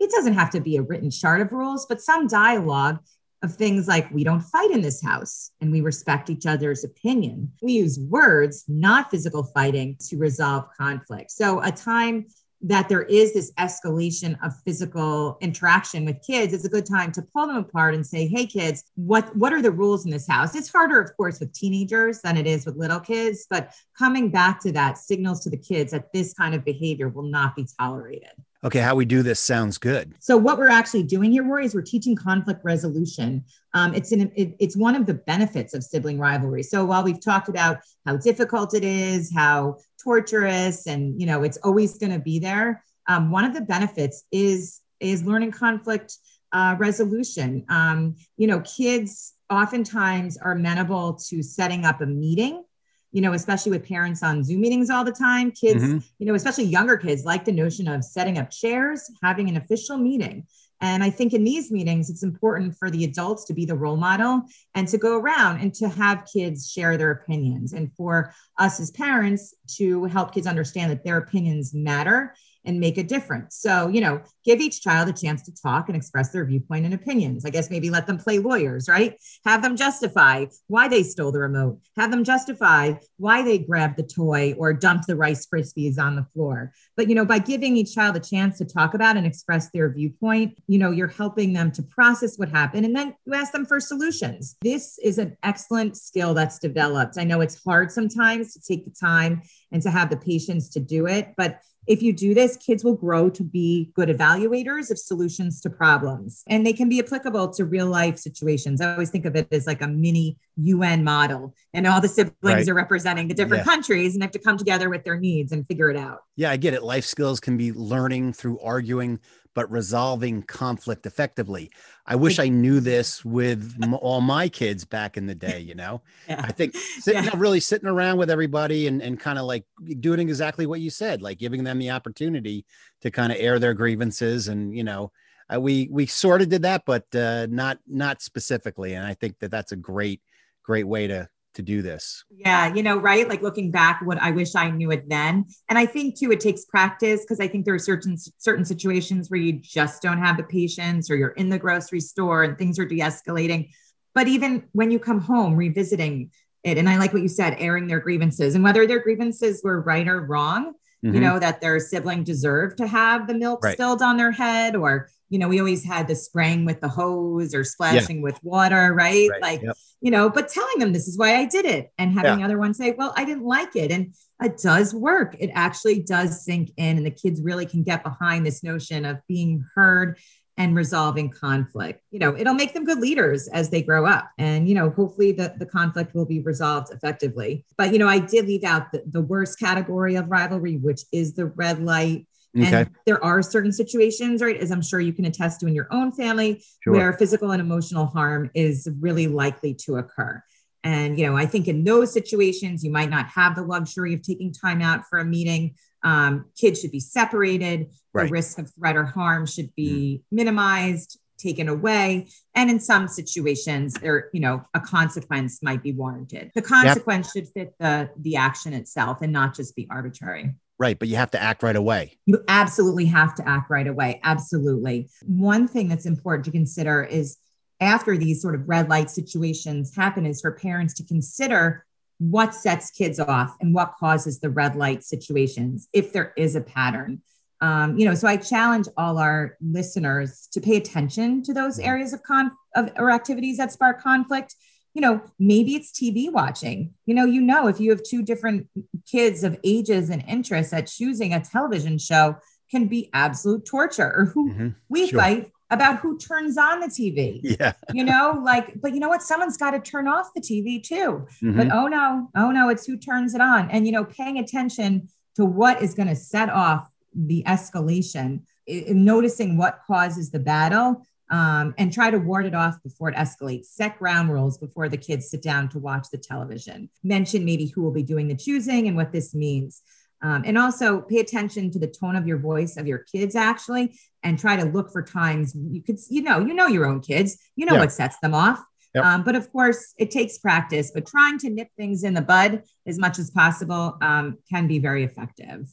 it 0.00 0.10
doesn't 0.10 0.34
have 0.34 0.50
to 0.50 0.60
be 0.60 0.76
a 0.76 0.82
written 0.82 1.10
chart 1.10 1.40
of 1.40 1.52
rules, 1.52 1.86
but 1.86 2.00
some 2.00 2.26
dialogue 2.26 2.98
of 3.42 3.54
things 3.56 3.88
like 3.88 4.10
we 4.12 4.24
don't 4.24 4.40
fight 4.40 4.70
in 4.70 4.82
this 4.82 5.02
house 5.02 5.50
and 5.60 5.72
we 5.72 5.80
respect 5.80 6.30
each 6.30 6.46
other's 6.46 6.84
opinion. 6.84 7.52
We 7.60 7.72
use 7.72 7.98
words, 7.98 8.64
not 8.68 9.10
physical 9.10 9.44
fighting, 9.44 9.96
to 10.08 10.16
resolve 10.16 10.66
conflict. 10.78 11.32
So, 11.32 11.60
a 11.60 11.72
time 11.72 12.26
that 12.62 12.88
there 12.88 13.02
is 13.02 13.34
this 13.34 13.52
escalation 13.58 14.38
of 14.44 14.52
physical 14.64 15.36
interaction 15.40 16.04
with 16.04 16.16
kids 16.26 16.52
it's 16.52 16.64
a 16.64 16.68
good 16.68 16.86
time 16.86 17.10
to 17.12 17.22
pull 17.22 17.46
them 17.46 17.56
apart 17.56 17.94
and 17.94 18.06
say 18.06 18.26
hey 18.26 18.46
kids 18.46 18.84
what 18.94 19.34
what 19.36 19.52
are 19.52 19.62
the 19.62 19.70
rules 19.70 20.04
in 20.04 20.10
this 20.10 20.28
house 20.28 20.54
it's 20.54 20.70
harder 20.70 21.00
of 21.00 21.14
course 21.16 21.40
with 21.40 21.52
teenagers 21.52 22.20
than 22.22 22.36
it 22.36 22.46
is 22.46 22.64
with 22.64 22.76
little 22.76 23.00
kids 23.00 23.46
but 23.50 23.74
coming 23.98 24.30
back 24.30 24.60
to 24.60 24.72
that 24.72 24.96
signals 24.96 25.40
to 25.40 25.50
the 25.50 25.56
kids 25.56 25.92
that 25.92 26.12
this 26.12 26.32
kind 26.34 26.54
of 26.54 26.64
behavior 26.64 27.08
will 27.08 27.22
not 27.22 27.56
be 27.56 27.66
tolerated 27.78 28.32
Okay, 28.64 28.78
how 28.78 28.94
we 28.94 29.04
do 29.04 29.24
this 29.24 29.40
sounds 29.40 29.76
good. 29.76 30.14
So 30.20 30.36
what 30.36 30.56
we're 30.56 30.68
actually 30.68 31.02
doing 31.02 31.32
here, 31.32 31.42
Rory, 31.42 31.64
is 31.64 31.74
we're 31.74 31.82
teaching 31.82 32.14
conflict 32.14 32.60
resolution. 32.62 33.44
Um, 33.74 33.92
it's 33.92 34.12
an 34.12 34.30
it, 34.36 34.54
it's 34.60 34.76
one 34.76 34.94
of 34.94 35.04
the 35.04 35.14
benefits 35.14 35.74
of 35.74 35.82
sibling 35.82 36.16
rivalry. 36.16 36.62
So 36.62 36.84
while 36.84 37.02
we've 37.02 37.20
talked 37.20 37.48
about 37.48 37.78
how 38.06 38.18
difficult 38.18 38.72
it 38.74 38.84
is, 38.84 39.32
how 39.34 39.78
torturous, 40.02 40.86
and 40.86 41.20
you 41.20 41.26
know 41.26 41.42
it's 41.42 41.58
always 41.58 41.98
going 41.98 42.12
to 42.12 42.18
be 42.18 42.38
there, 42.38 42.84
um, 43.08 43.30
one 43.30 43.44
of 43.44 43.54
the 43.54 43.60
benefits 43.60 44.24
is 44.32 44.80
is 45.00 45.24
learning 45.24 45.52
conflict 45.52 46.16
uh, 46.52 46.76
resolution. 46.78 47.64
Um, 47.68 48.16
you 48.36 48.46
know, 48.46 48.60
kids 48.60 49.34
oftentimes 49.50 50.36
are 50.38 50.52
amenable 50.52 51.14
to 51.14 51.42
setting 51.42 51.84
up 51.84 52.00
a 52.00 52.06
meeting 52.06 52.64
you 53.12 53.20
know, 53.20 53.34
especially 53.34 53.70
with 53.70 53.86
parents 53.86 54.22
on 54.22 54.42
Zoom 54.42 54.62
meetings 54.62 54.88
all 54.88 55.04
the 55.04 55.12
time. 55.12 55.50
Kids, 55.52 55.84
mm-hmm. 55.84 55.98
you 56.18 56.26
know, 56.26 56.34
especially 56.34 56.64
younger 56.64 56.96
kids 56.96 57.24
like 57.24 57.44
the 57.44 57.52
notion 57.52 57.86
of 57.86 58.02
setting 58.02 58.38
up 58.38 58.50
chairs, 58.50 59.10
having 59.22 59.48
an 59.48 59.58
official 59.58 59.98
meeting. 59.98 60.46
And 60.82 61.04
I 61.04 61.10
think 61.10 61.32
in 61.32 61.44
these 61.44 61.70
meetings, 61.70 62.10
it's 62.10 62.24
important 62.24 62.76
for 62.76 62.90
the 62.90 63.04
adults 63.04 63.44
to 63.44 63.54
be 63.54 63.64
the 63.64 63.76
role 63.76 63.96
model 63.96 64.42
and 64.74 64.88
to 64.88 64.98
go 64.98 65.16
around 65.16 65.60
and 65.60 65.72
to 65.74 65.88
have 65.88 66.26
kids 66.30 66.70
share 66.70 66.96
their 66.96 67.12
opinions 67.12 67.72
and 67.72 67.90
for 67.94 68.34
us 68.58 68.80
as 68.80 68.90
parents 68.90 69.54
to 69.76 70.04
help 70.06 70.34
kids 70.34 70.46
understand 70.46 70.90
that 70.90 71.04
their 71.04 71.18
opinions 71.18 71.72
matter 71.72 72.34
and 72.64 72.80
make 72.80 72.98
a 72.98 73.02
difference. 73.02 73.56
So, 73.56 73.88
you 73.88 74.00
know, 74.00 74.20
give 74.44 74.60
each 74.60 74.82
child 74.82 75.08
a 75.08 75.12
chance 75.12 75.42
to 75.42 75.54
talk 75.54 75.88
and 75.88 75.96
express 75.96 76.30
their 76.30 76.44
viewpoint 76.44 76.84
and 76.84 76.94
opinions. 76.94 77.44
I 77.44 77.50
guess 77.50 77.70
maybe 77.70 77.90
let 77.90 78.06
them 78.06 78.18
play 78.18 78.38
lawyers, 78.38 78.88
right? 78.88 79.16
Have 79.44 79.62
them 79.62 79.76
justify 79.76 80.46
why 80.68 80.88
they 80.88 81.02
stole 81.02 81.32
the 81.32 81.40
remote, 81.40 81.78
have 81.96 82.10
them 82.10 82.24
justify 82.24 82.94
why 83.18 83.42
they 83.42 83.58
grabbed 83.58 83.96
the 83.96 84.02
toy 84.02 84.54
or 84.58 84.72
dumped 84.72 85.06
the 85.06 85.16
Rice 85.16 85.46
Krispies 85.46 85.98
on 85.98 86.16
the 86.16 86.26
floor. 86.34 86.72
But, 86.96 87.08
you 87.08 87.14
know, 87.14 87.24
by 87.24 87.38
giving 87.38 87.76
each 87.76 87.94
child 87.94 88.16
a 88.16 88.20
chance 88.20 88.58
to 88.58 88.64
talk 88.64 88.94
about 88.94 89.16
and 89.16 89.26
express 89.26 89.70
their 89.70 89.92
viewpoint, 89.92 90.58
you 90.66 90.78
know, 90.78 90.90
you're 90.90 91.08
helping 91.08 91.52
them 91.52 91.70
to 91.72 91.82
process 91.82 92.38
what 92.38 92.48
happened 92.48 92.86
and 92.86 92.96
then 92.96 93.14
you 93.24 93.34
ask 93.34 93.52
them 93.52 93.66
for 93.66 93.80
solutions. 93.80 94.56
This 94.62 94.98
is 94.98 95.18
an 95.18 95.36
excellent 95.42 95.96
skill 95.96 96.34
that's 96.34 96.58
developed. 96.58 97.18
I 97.18 97.24
know 97.24 97.40
it's 97.40 97.62
hard 97.64 97.90
sometimes 97.90 98.54
to 98.54 98.60
take 98.60 98.84
the 98.84 98.90
time 98.90 99.42
and 99.70 99.82
to 99.82 99.90
have 99.90 100.10
the 100.10 100.16
patience 100.16 100.68
to 100.70 100.80
do 100.80 101.06
it, 101.06 101.34
but 101.36 101.60
if 101.86 102.02
you 102.02 102.12
do 102.12 102.32
this, 102.32 102.56
kids 102.56 102.84
will 102.84 102.94
grow 102.94 103.28
to 103.30 103.42
be 103.42 103.90
good 103.94 104.08
evaluators 104.08 104.31
of 104.36 104.98
solutions 104.98 105.60
to 105.60 105.70
problems, 105.70 106.42
and 106.46 106.66
they 106.66 106.72
can 106.72 106.88
be 106.88 107.00
applicable 107.00 107.52
to 107.54 107.64
real 107.64 107.86
life 107.86 108.18
situations. 108.18 108.80
I 108.80 108.92
always 108.92 109.10
think 109.10 109.24
of 109.24 109.36
it 109.36 109.48
as 109.52 109.66
like 109.66 109.82
a 109.82 109.88
mini 109.88 110.36
UN 110.56 111.04
model, 111.04 111.54
and 111.74 111.86
all 111.86 112.00
the 112.00 112.08
siblings 112.08 112.36
right. 112.42 112.68
are 112.68 112.74
representing 112.74 113.28
the 113.28 113.34
different 113.34 113.66
yeah. 113.66 113.72
countries 113.72 114.14
and 114.14 114.22
have 114.22 114.32
to 114.32 114.38
come 114.38 114.56
together 114.56 114.90
with 114.90 115.04
their 115.04 115.18
needs 115.18 115.52
and 115.52 115.66
figure 115.66 115.90
it 115.90 115.96
out. 115.96 116.20
Yeah, 116.36 116.50
I 116.50 116.56
get 116.56 116.74
it. 116.74 116.82
Life 116.82 117.04
skills 117.04 117.40
can 117.40 117.56
be 117.56 117.72
learning 117.72 118.32
through 118.32 118.58
arguing 118.60 119.20
but 119.54 119.70
resolving 119.70 120.42
conflict 120.42 121.06
effectively. 121.06 121.70
I 122.06 122.16
wish 122.16 122.38
I 122.38 122.48
knew 122.48 122.80
this 122.80 123.24
with 123.24 123.76
m- 123.82 123.94
all 123.94 124.20
my 124.20 124.48
kids 124.48 124.84
back 124.84 125.16
in 125.16 125.26
the 125.26 125.34
day, 125.34 125.60
you 125.60 125.74
know? 125.74 126.02
Yeah. 126.28 126.40
I 126.42 126.52
think 126.52 126.76
sitting, 126.76 127.24
yeah. 127.24 127.30
really 127.36 127.60
sitting 127.60 127.88
around 127.88 128.16
with 128.16 128.30
everybody 128.30 128.86
and, 128.86 129.02
and 129.02 129.18
kind 129.18 129.38
of 129.38 129.44
like 129.44 129.64
doing 130.00 130.20
exactly 130.20 130.66
what 130.66 130.80
you 130.80 130.88
said, 130.88 131.20
like 131.20 131.38
giving 131.38 131.64
them 131.64 131.78
the 131.78 131.90
opportunity 131.90 132.64
to 133.00 133.10
kind 133.10 133.32
of 133.32 133.38
air 133.40 133.58
their 133.58 133.74
grievances 133.74 134.48
and, 134.48 134.76
you 134.76 134.84
know, 134.84 135.10
uh, 135.52 135.60
we 135.60 135.88
we 135.90 136.06
sort 136.06 136.40
of 136.40 136.48
did 136.48 136.62
that, 136.62 136.84
but 136.86 137.04
uh, 137.14 137.46
not 137.50 137.78
not 137.86 138.22
specifically. 138.22 138.94
And 138.94 139.04
I 139.04 139.14
think 139.14 139.38
that 139.40 139.50
that's 139.50 139.72
a 139.72 139.76
great 139.76 140.22
great 140.62 140.86
way 140.86 141.06
to 141.06 141.28
to 141.54 141.62
do 141.62 141.82
this. 141.82 142.24
Yeah, 142.30 142.72
you 142.74 142.82
know, 142.82 142.96
right? 142.96 143.28
Like 143.28 143.42
looking 143.42 143.70
back, 143.70 144.00
what 144.02 144.20
I 144.20 144.30
wish 144.30 144.54
I 144.54 144.70
knew 144.70 144.90
it 144.90 145.08
then. 145.08 145.46
And 145.68 145.78
I 145.78 145.86
think 145.86 146.18
too, 146.18 146.32
it 146.32 146.40
takes 146.40 146.64
practice 146.64 147.20
because 147.20 147.40
I 147.40 147.48
think 147.48 147.64
there 147.64 147.74
are 147.74 147.78
certain 147.78 148.16
certain 148.38 148.64
situations 148.64 149.30
where 149.30 149.40
you 149.40 149.52
just 149.52 150.02
don't 150.02 150.18
have 150.18 150.36
the 150.36 150.44
patience, 150.44 151.10
or 151.10 151.16
you're 151.16 151.30
in 151.30 151.48
the 151.48 151.58
grocery 151.58 152.00
store 152.00 152.42
and 152.42 152.56
things 152.56 152.78
are 152.78 152.84
de-escalating. 152.84 153.70
But 154.14 154.28
even 154.28 154.64
when 154.72 154.90
you 154.90 154.98
come 154.98 155.20
home, 155.20 155.56
revisiting 155.56 156.30
it, 156.64 156.78
and 156.78 156.88
I 156.88 156.98
like 156.98 157.12
what 157.12 157.22
you 157.22 157.28
said, 157.28 157.56
airing 157.58 157.86
their 157.86 158.00
grievances, 158.00 158.54
and 158.54 158.62
whether 158.62 158.86
their 158.86 159.00
grievances 159.00 159.62
were 159.64 159.80
right 159.80 160.06
or 160.06 160.20
wrong, 160.20 160.74
mm-hmm. 161.04 161.14
you 161.14 161.20
know, 161.20 161.38
that 161.38 161.60
their 161.60 161.80
sibling 161.80 162.24
deserved 162.24 162.78
to 162.78 162.86
have 162.86 163.26
the 163.26 163.34
milk 163.34 163.64
right. 163.64 163.74
spilled 163.74 164.02
on 164.02 164.16
their 164.16 164.32
head, 164.32 164.76
or 164.76 165.08
you 165.32 165.38
know, 165.38 165.48
we 165.48 165.58
always 165.58 165.82
had 165.82 166.06
the 166.08 166.14
spraying 166.14 166.66
with 166.66 166.82
the 166.82 166.88
hose 166.88 167.54
or 167.54 167.64
splashing 167.64 168.18
yeah. 168.18 168.22
with 168.22 168.38
water, 168.42 168.92
right? 168.92 169.30
right. 169.30 169.40
Like, 169.40 169.62
yep. 169.62 169.76
you 170.02 170.10
know, 170.10 170.28
but 170.28 170.48
telling 170.48 170.78
them 170.78 170.92
this 170.92 171.08
is 171.08 171.16
why 171.16 171.36
I 171.36 171.46
did 171.46 171.64
it 171.64 171.90
and 171.96 172.12
having 172.12 172.40
yeah. 172.40 172.44
other 172.44 172.58
ones 172.58 172.76
say, 172.76 172.92
well, 172.92 173.14
I 173.16 173.24
didn't 173.24 173.46
like 173.46 173.74
it. 173.74 173.90
And 173.90 174.14
it 174.42 174.58
does 174.58 174.92
work. 174.92 175.34
It 175.38 175.50
actually 175.54 176.02
does 176.02 176.44
sink 176.44 176.72
in, 176.76 176.98
and 176.98 177.06
the 177.06 177.10
kids 177.10 177.40
really 177.40 177.64
can 177.64 177.82
get 177.82 178.02
behind 178.02 178.44
this 178.44 178.62
notion 178.62 179.06
of 179.06 179.20
being 179.26 179.64
heard 179.74 180.18
and 180.58 180.76
resolving 180.76 181.30
conflict. 181.30 182.02
You 182.10 182.18
know, 182.18 182.36
it'll 182.36 182.52
make 182.52 182.74
them 182.74 182.84
good 182.84 182.98
leaders 182.98 183.48
as 183.48 183.70
they 183.70 183.80
grow 183.80 184.04
up. 184.04 184.28
And, 184.36 184.68
you 184.68 184.74
know, 184.74 184.90
hopefully 184.90 185.32
the, 185.32 185.54
the 185.56 185.64
conflict 185.64 186.14
will 186.14 186.26
be 186.26 186.40
resolved 186.40 186.92
effectively. 186.92 187.64
But, 187.78 187.92
you 187.94 187.98
know, 187.98 188.08
I 188.08 188.18
did 188.18 188.46
leave 188.46 188.64
out 188.64 188.92
the, 188.92 189.02
the 189.06 189.22
worst 189.22 189.58
category 189.58 190.14
of 190.16 190.30
rivalry, 190.30 190.76
which 190.76 191.02
is 191.10 191.32
the 191.32 191.46
red 191.46 191.82
light 191.82 192.26
Okay. 192.56 192.80
And 192.82 192.90
there 193.06 193.22
are 193.24 193.42
certain 193.42 193.72
situations, 193.72 194.42
right, 194.42 194.56
as 194.56 194.70
I'm 194.70 194.82
sure 194.82 195.00
you 195.00 195.12
can 195.12 195.24
attest 195.24 195.60
to 195.60 195.66
in 195.66 195.74
your 195.74 195.88
own 195.90 196.12
family, 196.12 196.62
sure. 196.84 196.92
where 196.92 197.12
physical 197.14 197.50
and 197.50 197.60
emotional 197.60 198.06
harm 198.06 198.50
is 198.54 198.88
really 199.00 199.26
likely 199.26 199.74
to 199.86 199.96
occur. 199.96 200.42
And, 200.84 201.18
you 201.18 201.26
know, 201.26 201.36
I 201.36 201.46
think 201.46 201.68
in 201.68 201.84
those 201.84 202.12
situations, 202.12 202.82
you 202.82 202.90
might 202.90 203.08
not 203.08 203.26
have 203.28 203.54
the 203.54 203.62
luxury 203.62 204.14
of 204.14 204.22
taking 204.22 204.52
time 204.52 204.82
out 204.82 205.06
for 205.08 205.18
a 205.18 205.24
meeting. 205.24 205.76
Um, 206.02 206.46
kids 206.58 206.80
should 206.80 206.90
be 206.90 207.00
separated. 207.00 207.86
Right. 208.12 208.26
The 208.26 208.32
risk 208.32 208.58
of 208.58 208.70
threat 208.74 208.96
or 208.96 209.04
harm 209.04 209.46
should 209.46 209.74
be 209.76 210.18
mm. 210.18 210.36
minimized, 210.36 211.20
taken 211.38 211.68
away. 211.68 212.28
And 212.54 212.68
in 212.68 212.80
some 212.80 213.08
situations, 213.08 213.94
there, 213.94 214.28
you 214.32 214.40
know, 214.40 214.64
a 214.74 214.80
consequence 214.80 215.62
might 215.62 215.82
be 215.82 215.92
warranted. 215.92 216.50
The 216.54 216.62
consequence 216.62 217.32
yep. 217.34 217.44
should 217.44 217.52
fit 217.54 217.74
the 217.78 218.10
the 218.18 218.36
action 218.36 218.72
itself 218.72 219.22
and 219.22 219.32
not 219.32 219.54
just 219.54 219.76
be 219.76 219.86
arbitrary. 219.90 220.54
Right, 220.82 220.98
but 220.98 221.06
you 221.06 221.14
have 221.14 221.30
to 221.30 221.40
act 221.40 221.62
right 221.62 221.76
away. 221.76 222.18
You 222.26 222.42
absolutely 222.48 223.04
have 223.04 223.36
to 223.36 223.48
act 223.48 223.70
right 223.70 223.86
away. 223.86 224.18
Absolutely. 224.24 225.08
One 225.24 225.68
thing 225.68 225.86
that's 225.86 226.06
important 226.06 226.44
to 226.46 226.50
consider 226.50 227.04
is 227.04 227.36
after 227.80 228.18
these 228.18 228.42
sort 228.42 228.56
of 228.56 228.68
red 228.68 228.88
light 228.88 229.08
situations 229.08 229.94
happen 229.94 230.26
is 230.26 230.40
for 230.40 230.50
parents 230.50 230.92
to 230.94 231.04
consider 231.04 231.86
what 232.18 232.52
sets 232.52 232.90
kids 232.90 233.20
off 233.20 233.56
and 233.60 233.72
what 233.72 233.94
causes 234.00 234.40
the 234.40 234.50
red 234.50 234.74
light 234.74 235.04
situations 235.04 235.88
if 235.92 236.12
there 236.12 236.32
is 236.36 236.56
a 236.56 236.60
pattern 236.60 237.22
um, 237.60 237.96
you 237.96 238.04
know 238.04 238.14
so 238.14 238.28
i 238.28 238.36
challenge 238.36 238.86
all 238.96 239.18
our 239.18 239.56
listeners 239.60 240.48
to 240.52 240.60
pay 240.60 240.76
attention 240.76 241.42
to 241.42 241.52
those 241.52 241.78
mm-hmm. 241.78 241.88
areas 241.88 242.12
of 242.12 242.22
con 242.22 242.52
of 242.76 242.90
or 242.96 243.10
activities 243.10 243.56
that 243.56 243.72
spark 243.72 244.00
conflict 244.00 244.54
you 244.94 245.00
know, 245.00 245.22
maybe 245.38 245.74
it's 245.74 245.90
TV 245.90 246.30
watching. 246.30 246.92
You 247.06 247.14
know, 247.14 247.24
you 247.24 247.40
know, 247.40 247.66
if 247.66 247.80
you 247.80 247.90
have 247.90 248.02
two 248.02 248.22
different 248.22 248.68
kids 249.06 249.42
of 249.42 249.58
ages 249.64 250.10
and 250.10 250.22
interests, 250.28 250.72
that 250.72 250.86
choosing 250.86 251.32
a 251.32 251.40
television 251.40 251.98
show 251.98 252.36
can 252.70 252.88
be 252.88 253.10
absolute 253.12 253.64
torture. 253.64 254.12
Or 254.14 254.24
who 254.26 254.50
mm-hmm. 254.50 254.68
we 254.88 255.08
sure. 255.08 255.20
fight 255.20 255.50
about 255.70 256.00
who 256.00 256.18
turns 256.18 256.58
on 256.58 256.80
the 256.80 256.86
TV. 256.86 257.40
Yeah. 257.42 257.72
You 257.94 258.04
know, 258.04 258.40
like, 258.42 258.80
but 258.80 258.94
you 258.94 259.00
know 259.00 259.08
what? 259.08 259.22
Someone's 259.22 259.58
got 259.58 259.72
to 259.72 259.80
turn 259.80 260.08
off 260.08 260.30
the 260.34 260.40
TV 260.40 260.82
too. 260.82 261.26
Mm-hmm. 261.42 261.56
But 261.58 261.72
oh 261.72 261.88
no, 261.88 262.30
oh 262.34 262.50
no, 262.50 262.70
it's 262.70 262.86
who 262.86 262.96
turns 262.96 263.34
it 263.34 263.40
on. 263.40 263.70
And, 263.70 263.86
you 263.86 263.92
know, 263.92 264.04
paying 264.04 264.38
attention 264.38 265.08
to 265.36 265.44
what 265.44 265.82
is 265.82 265.94
going 265.94 266.08
to 266.08 266.16
set 266.16 266.48
off 266.48 266.88
the 267.14 267.42
escalation, 267.46 268.42
noticing 268.66 269.58
what 269.58 269.80
causes 269.86 270.30
the 270.30 270.38
battle 270.38 271.04
um, 271.32 271.74
and 271.78 271.90
try 271.90 272.10
to 272.10 272.18
ward 272.18 272.44
it 272.44 272.54
off 272.54 272.80
before 272.84 273.08
it 273.08 273.16
escalates. 273.16 273.64
Set 273.64 273.98
ground 273.98 274.30
rules 274.30 274.58
before 274.58 274.88
the 274.90 274.98
kids 274.98 275.30
sit 275.30 275.42
down 275.42 275.68
to 275.70 275.78
watch 275.78 276.06
the 276.12 276.18
television. 276.18 276.90
Mention 277.02 277.44
maybe 277.44 277.66
who 277.66 277.82
will 277.82 277.90
be 277.90 278.02
doing 278.02 278.28
the 278.28 278.36
choosing 278.36 278.86
and 278.86 278.96
what 278.96 279.12
this 279.12 279.34
means. 279.34 279.82
Um, 280.20 280.44
and 280.46 280.56
also 280.56 281.00
pay 281.00 281.18
attention 281.18 281.72
to 281.72 281.80
the 281.80 281.88
tone 281.88 282.14
of 282.14 282.28
your 282.28 282.38
voice 282.38 282.76
of 282.76 282.86
your 282.86 282.98
kids 282.98 283.34
actually 283.34 283.98
and 284.22 284.38
try 284.38 284.54
to 284.54 284.64
look 284.64 284.92
for 284.92 285.02
times 285.02 285.52
you 285.56 285.82
could 285.82 285.98
you 286.10 286.22
know 286.22 286.38
you 286.38 286.54
know 286.54 286.68
your 286.68 286.86
own 286.86 287.00
kids 287.00 287.38
you 287.56 287.66
know 287.66 287.74
yeah. 287.74 287.80
what 287.80 287.90
sets 287.90 288.16
them 288.20 288.32
off 288.32 288.62
yep. 288.94 289.04
um, 289.04 289.24
but 289.24 289.34
of 289.34 289.50
course 289.50 289.94
it 289.98 290.12
takes 290.12 290.38
practice 290.38 290.92
but 290.94 291.04
trying 291.06 291.38
to 291.38 291.50
nip 291.50 291.66
things 291.76 292.04
in 292.04 292.14
the 292.14 292.22
bud 292.22 292.62
as 292.86 293.00
much 293.00 293.18
as 293.18 293.32
possible 293.32 293.98
um, 294.00 294.38
can 294.48 294.68
be 294.68 294.78
very 294.78 295.02
effective 295.02 295.66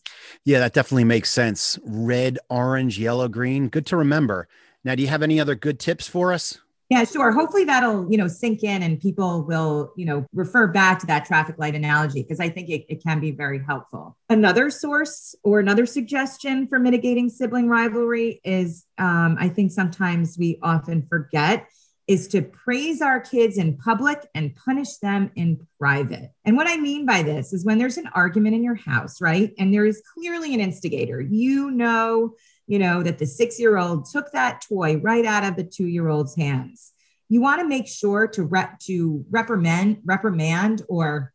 yeah 0.46 0.58
that 0.58 0.74
definitely 0.74 1.04
makes 1.04 1.30
sense 1.30 1.78
red 1.86 2.40
orange 2.50 2.98
yellow 2.98 3.28
green 3.28 3.68
good 3.68 3.86
to 3.86 3.96
remember 3.96 4.48
now, 4.84 4.96
do 4.96 5.02
you 5.02 5.10
have 5.10 5.24
any 5.24 5.40
other 5.40 5.56
good 5.56 5.80
tips 5.80 6.08
for 6.08 6.34
us? 6.34 6.60
Yeah, 6.90 7.04
sure. 7.04 7.32
Hopefully 7.32 7.66
that'll, 7.66 8.12
you 8.12 8.18
know, 8.18 8.28
sink 8.28 8.64
in 8.64 8.82
and 8.82 9.00
people 9.00 9.44
will, 9.44 9.94
you 9.96 10.06
know, 10.06 10.26
refer 10.34 10.68
back 10.68 10.98
to 11.00 11.06
that 11.06 11.24
traffic 11.24 11.56
light 11.60 11.76
analogy 11.76 12.24
because 12.24 12.40
I 12.40 12.50
think 12.50 12.68
it, 12.70 12.86
it 12.90 13.04
can 13.04 13.20
be 13.20 13.30
very 13.30 13.64
helpful. 13.64 14.18
Another 14.28 14.72
source 14.72 15.36
or 15.44 15.60
another 15.60 15.86
suggestion 15.86 16.68
for 16.68 16.80
mitigating 16.80 17.30
sibling 17.30 17.68
rivalry 17.68 18.42
is 18.44 18.86
um, 18.98 19.38
I 19.40 19.50
think 19.50 19.72
sometimes 19.72 20.36
we 20.40 20.58
often 20.64 21.06
forget 21.08 21.68
is 22.08 22.28
to 22.30 22.42
praise 22.42 23.04
our 23.04 23.20
kids 23.20 23.60
in 23.60 23.78
public 23.78 24.26
and 24.34 24.56
punish 24.56 24.98
them 24.98 25.30
in 25.36 25.60
private. 25.80 26.32
And 26.44 26.58
what 26.58 26.68
I 26.68 26.78
mean 26.78 27.06
by 27.06 27.22
this 27.22 27.54
is 27.54 27.64
when 27.64 27.78
there's 27.78 27.98
an 27.98 28.10
argument 28.16 28.56
in 28.56 28.64
your 28.64 28.74
house, 28.74 29.22
right? 29.22 29.54
And 29.60 29.72
there 29.72 29.86
is 29.86 30.02
clearly 30.16 30.56
an 30.56 30.60
instigator, 30.60 31.22
you 31.22 31.70
know 31.70 32.34
you 32.70 32.78
know, 32.78 33.02
that 33.02 33.18
the 33.18 33.26
six 33.26 33.60
year 33.60 33.78
old 33.78 34.06
took 34.06 34.32
that 34.32 34.62
toy 34.62 34.98
right 34.98 35.26
out 35.26 35.44
of 35.44 35.56
the 35.56 35.64
two 35.64 35.88
year 35.88 36.08
old's 36.08 36.36
hands. 36.36 36.94
You 37.28 37.42
want 37.42 37.62
to 37.62 37.68
make 37.68 37.88
sure 37.88 38.28
to, 38.28 38.44
re- 38.44 38.70
to 38.82 39.26
reprimand, 39.32 40.02
reprimand 40.06 40.84
or 40.88 41.34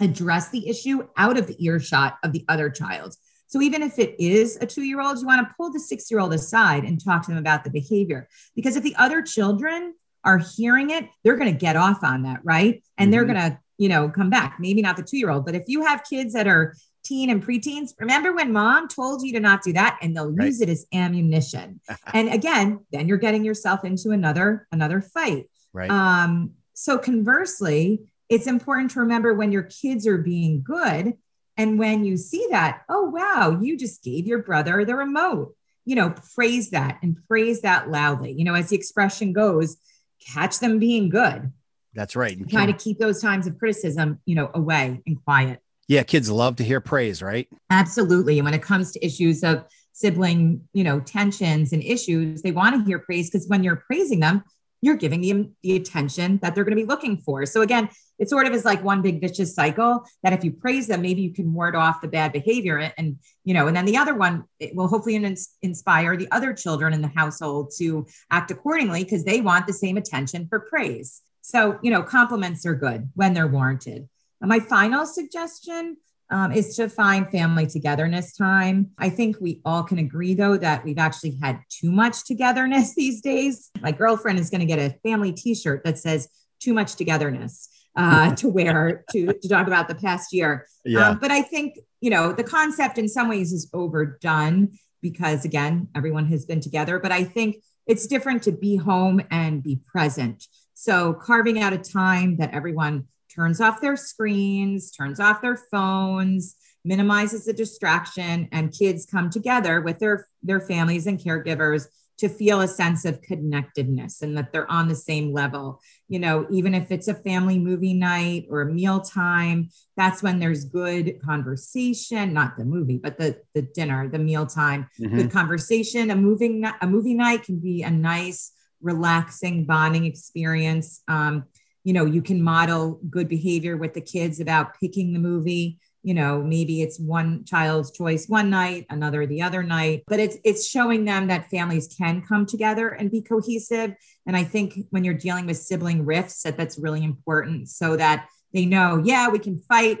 address 0.00 0.50
the 0.50 0.68
issue 0.68 1.06
out 1.16 1.38
of 1.38 1.46
the 1.46 1.64
earshot 1.64 2.18
of 2.24 2.32
the 2.32 2.44
other 2.48 2.68
child. 2.68 3.14
So 3.46 3.62
even 3.62 3.80
if 3.80 4.00
it 4.00 4.16
is 4.18 4.58
a 4.60 4.66
two 4.66 4.82
year 4.82 5.00
old, 5.00 5.20
you 5.20 5.26
want 5.26 5.48
to 5.48 5.54
pull 5.56 5.72
the 5.72 5.78
six 5.78 6.10
year 6.10 6.18
old 6.18 6.34
aside 6.34 6.82
and 6.82 7.02
talk 7.02 7.22
to 7.22 7.30
them 7.30 7.38
about 7.38 7.62
the 7.62 7.70
behavior. 7.70 8.28
Because 8.56 8.74
if 8.74 8.82
the 8.82 8.96
other 8.96 9.22
children 9.22 9.94
are 10.24 10.38
hearing 10.38 10.90
it, 10.90 11.08
they're 11.22 11.36
going 11.36 11.52
to 11.52 11.58
get 11.58 11.76
off 11.76 12.02
on 12.02 12.24
that, 12.24 12.40
right? 12.42 12.82
And 12.98 13.06
mm-hmm. 13.06 13.10
they're 13.12 13.24
going 13.24 13.52
to, 13.52 13.58
you 13.78 13.88
know, 13.88 14.08
come 14.08 14.30
back. 14.30 14.56
Maybe 14.58 14.82
not 14.82 14.96
the 14.96 15.04
two 15.04 15.16
year 15.16 15.30
old, 15.30 15.46
but 15.46 15.54
if 15.54 15.62
you 15.68 15.84
have 15.84 16.02
kids 16.02 16.32
that 16.32 16.48
are 16.48 16.74
teen 17.06 17.30
and 17.30 17.44
preteens, 17.44 17.90
remember 17.98 18.32
when 18.34 18.52
mom 18.52 18.88
told 18.88 19.22
you 19.22 19.32
to 19.32 19.40
not 19.40 19.62
do 19.62 19.72
that 19.72 19.98
and 20.02 20.16
they'll 20.16 20.32
right. 20.32 20.46
use 20.46 20.60
it 20.60 20.68
as 20.68 20.86
ammunition. 20.92 21.80
and 22.12 22.28
again, 22.28 22.80
then 22.92 23.08
you're 23.08 23.18
getting 23.18 23.44
yourself 23.44 23.84
into 23.84 24.10
another 24.10 24.66
another 24.72 25.00
fight. 25.00 25.48
Right. 25.72 25.90
Um, 25.90 26.52
so 26.74 26.98
conversely, 26.98 28.10
it's 28.28 28.46
important 28.46 28.90
to 28.92 29.00
remember 29.00 29.34
when 29.34 29.52
your 29.52 29.62
kids 29.62 30.06
are 30.06 30.18
being 30.18 30.62
good 30.62 31.14
and 31.56 31.78
when 31.78 32.04
you 32.04 32.16
see 32.16 32.46
that, 32.50 32.82
oh 32.88 33.04
wow, 33.04 33.58
you 33.60 33.76
just 33.76 34.02
gave 34.02 34.26
your 34.26 34.42
brother 34.42 34.84
the 34.84 34.94
remote. 34.94 35.54
You 35.84 35.96
know, 35.96 36.14
praise 36.34 36.70
that 36.70 36.98
and 37.02 37.16
praise 37.28 37.60
that 37.62 37.90
loudly. 37.90 38.32
You 38.32 38.44
know, 38.44 38.54
as 38.54 38.70
the 38.70 38.76
expression 38.76 39.32
goes, 39.32 39.76
catch 40.20 40.58
them 40.58 40.78
being 40.78 41.08
good. 41.08 41.52
That's 41.94 42.14
right. 42.14 42.36
Try 42.50 42.66
to 42.66 42.72
keep 42.74 42.98
those 42.98 43.22
times 43.22 43.46
of 43.46 43.58
criticism, 43.58 44.20
you 44.26 44.34
know, 44.34 44.50
away 44.52 45.00
and 45.06 45.24
quiet. 45.24 45.60
Yeah, 45.88 46.02
kids 46.02 46.30
love 46.30 46.56
to 46.56 46.64
hear 46.64 46.80
praise, 46.80 47.22
right? 47.22 47.48
Absolutely. 47.70 48.38
And 48.38 48.44
when 48.44 48.54
it 48.54 48.62
comes 48.62 48.90
to 48.92 49.04
issues 49.04 49.44
of 49.44 49.64
sibling, 49.92 50.62
you 50.72 50.84
know, 50.84 51.00
tensions 51.00 51.72
and 51.72 51.82
issues, 51.82 52.42
they 52.42 52.50
want 52.50 52.74
to 52.74 52.84
hear 52.84 52.98
praise 52.98 53.30
because 53.30 53.46
when 53.48 53.62
you're 53.62 53.76
praising 53.76 54.20
them, 54.20 54.42
you're 54.82 54.96
giving 54.96 55.22
them 55.22 55.56
the 55.62 55.76
attention 55.76 56.38
that 56.42 56.54
they're 56.54 56.64
going 56.64 56.76
to 56.76 56.82
be 56.82 56.86
looking 56.86 57.16
for. 57.16 57.46
So 57.46 57.62
again, 57.62 57.88
it 58.18 58.28
sort 58.28 58.46
of 58.46 58.52
is 58.52 58.64
like 58.64 58.84
one 58.84 59.00
big 59.00 59.20
vicious 59.20 59.54
cycle 59.54 60.04
that 60.22 60.32
if 60.32 60.44
you 60.44 60.52
praise 60.52 60.86
them, 60.86 61.02
maybe 61.02 61.22
you 61.22 61.32
can 61.32 61.52
ward 61.52 61.74
off 61.74 62.00
the 62.00 62.08
bad 62.08 62.32
behavior 62.32 62.92
and, 62.98 63.16
you 63.44 63.54
know, 63.54 63.68
and 63.68 63.76
then 63.76 63.84
the 63.84 63.96
other 63.96 64.14
one 64.14 64.44
will 64.74 64.88
hopefully 64.88 65.14
inspire 65.62 66.16
the 66.16 66.28
other 66.30 66.52
children 66.52 66.92
in 66.92 67.00
the 67.00 67.08
household 67.08 67.72
to 67.78 68.06
act 68.30 68.50
accordingly 68.50 69.04
because 69.04 69.24
they 69.24 69.40
want 69.40 69.66
the 69.66 69.72
same 69.72 69.96
attention 69.96 70.46
for 70.48 70.60
praise. 70.60 71.22
So, 71.42 71.78
you 71.82 71.90
know, 71.90 72.02
compliments 72.02 72.66
are 72.66 72.74
good 72.74 73.10
when 73.14 73.34
they're 73.34 73.46
warranted. 73.46 74.08
My 74.46 74.60
final 74.60 75.04
suggestion 75.06 75.96
um, 76.30 76.52
is 76.52 76.76
to 76.76 76.88
find 76.88 77.28
family 77.28 77.66
togetherness 77.66 78.36
time. 78.36 78.90
I 78.98 79.08
think 79.08 79.36
we 79.40 79.60
all 79.64 79.82
can 79.82 79.98
agree, 79.98 80.34
though, 80.34 80.56
that 80.56 80.84
we've 80.84 80.98
actually 80.98 81.38
had 81.40 81.60
too 81.68 81.92
much 81.92 82.24
togetherness 82.24 82.94
these 82.96 83.20
days. 83.20 83.70
My 83.80 83.92
girlfriend 83.92 84.38
is 84.38 84.50
going 84.50 84.60
to 84.60 84.66
get 84.66 84.78
a 84.78 84.96
family 85.08 85.32
t 85.32 85.54
shirt 85.54 85.84
that 85.84 85.98
says 85.98 86.28
too 86.60 86.74
much 86.74 86.96
togetherness 86.96 87.68
uh, 87.96 88.34
to 88.36 88.48
wear 88.48 89.04
to, 89.12 89.32
to 89.32 89.48
talk 89.48 89.66
about 89.66 89.88
the 89.88 89.94
past 89.94 90.32
year. 90.32 90.66
Yeah. 90.84 91.10
Um, 91.10 91.18
but 91.18 91.30
I 91.30 91.42
think, 91.42 91.78
you 92.00 92.10
know, 92.10 92.32
the 92.32 92.44
concept 92.44 92.98
in 92.98 93.08
some 93.08 93.28
ways 93.28 93.52
is 93.52 93.70
overdone 93.72 94.78
because, 95.02 95.44
again, 95.44 95.88
everyone 95.94 96.26
has 96.26 96.44
been 96.44 96.60
together. 96.60 96.98
But 96.98 97.12
I 97.12 97.24
think 97.24 97.56
it's 97.86 98.06
different 98.06 98.42
to 98.44 98.52
be 98.52 98.76
home 98.76 99.20
and 99.30 99.62
be 99.62 99.80
present. 99.86 100.44
So 100.74 101.14
carving 101.14 101.60
out 101.60 101.72
a 101.72 101.78
time 101.78 102.36
that 102.38 102.52
everyone 102.52 103.06
turns 103.36 103.60
off 103.60 103.80
their 103.80 103.96
screens, 103.96 104.90
turns 104.90 105.20
off 105.20 105.42
their 105.42 105.58
phones, 105.70 106.56
minimizes 106.84 107.44
the 107.44 107.52
distraction, 107.52 108.48
and 108.52 108.72
kids 108.72 109.06
come 109.06 109.28
together 109.28 109.82
with 109.82 109.98
their, 109.98 110.26
their 110.42 110.60
families 110.60 111.06
and 111.06 111.20
caregivers 111.20 111.86
to 112.18 112.28
feel 112.28 112.62
a 112.62 112.68
sense 112.68 113.04
of 113.04 113.20
connectedness 113.20 114.22
and 114.22 114.36
that 114.36 114.50
they're 114.50 114.70
on 114.70 114.88
the 114.88 114.94
same 114.94 115.32
level. 115.32 115.80
You 116.08 116.18
know, 116.18 116.46
even 116.50 116.74
if 116.74 116.90
it's 116.90 117.08
a 117.08 117.14
family 117.14 117.58
movie 117.58 117.92
night 117.92 118.46
or 118.48 118.62
a 118.62 118.72
meal 118.72 119.00
time, 119.00 119.68
that's 119.96 120.22
when 120.22 120.38
there's 120.38 120.64
good 120.64 121.20
conversation, 121.22 122.32
not 122.32 122.56
the 122.56 122.64
movie, 122.64 122.98
but 122.98 123.18
the 123.18 123.38
the 123.54 123.62
dinner, 123.62 124.08
the 124.08 124.18
meal 124.18 124.46
time, 124.46 124.88
mm-hmm. 124.98 125.16
good 125.16 125.30
conversation. 125.30 126.10
A 126.10 126.16
moving 126.16 126.64
a 126.80 126.86
movie 126.86 127.14
night 127.14 127.42
can 127.42 127.58
be 127.58 127.82
a 127.82 127.90
nice, 127.90 128.52
relaxing 128.80 129.66
bonding 129.66 130.06
experience. 130.06 131.02
Um, 131.08 131.44
you 131.86 131.92
know, 131.92 132.04
you 132.04 132.20
can 132.20 132.42
model 132.42 132.98
good 133.08 133.28
behavior 133.28 133.76
with 133.76 133.94
the 133.94 134.00
kids 134.00 134.40
about 134.40 134.78
picking 134.80 135.12
the 135.12 135.20
movie. 135.20 135.78
You 136.02 136.14
know 136.14 136.40
maybe 136.40 136.82
it's 136.82 137.00
one 137.00 137.44
child's 137.44 137.90
choice 137.90 138.28
one 138.28 138.48
night 138.48 138.86
another 138.90 139.26
the 139.26 139.42
other 139.42 139.64
night 139.64 140.04
but 140.06 140.20
it's 140.20 140.36
it's 140.44 140.64
showing 140.64 141.04
them 141.04 141.26
that 141.26 141.50
families 141.50 141.92
can 141.98 142.22
come 142.22 142.46
together 142.46 142.90
and 142.90 143.10
be 143.10 143.22
cohesive. 143.22 143.92
And 144.24 144.36
i 144.36 144.44
think 144.44 144.86
when 144.90 145.02
you're 145.02 145.14
dealing 145.14 145.46
with 145.46 145.56
sibling 145.56 146.04
rifts 146.04 146.44
that 146.44 146.56
that's 146.56 146.78
really 146.78 147.02
important 147.02 147.68
so 147.70 147.96
that 147.96 148.28
they 148.52 148.66
know 148.66 149.02
yeah 149.04 149.28
we 149.30 149.40
can 149.40 149.58
fight 149.58 149.98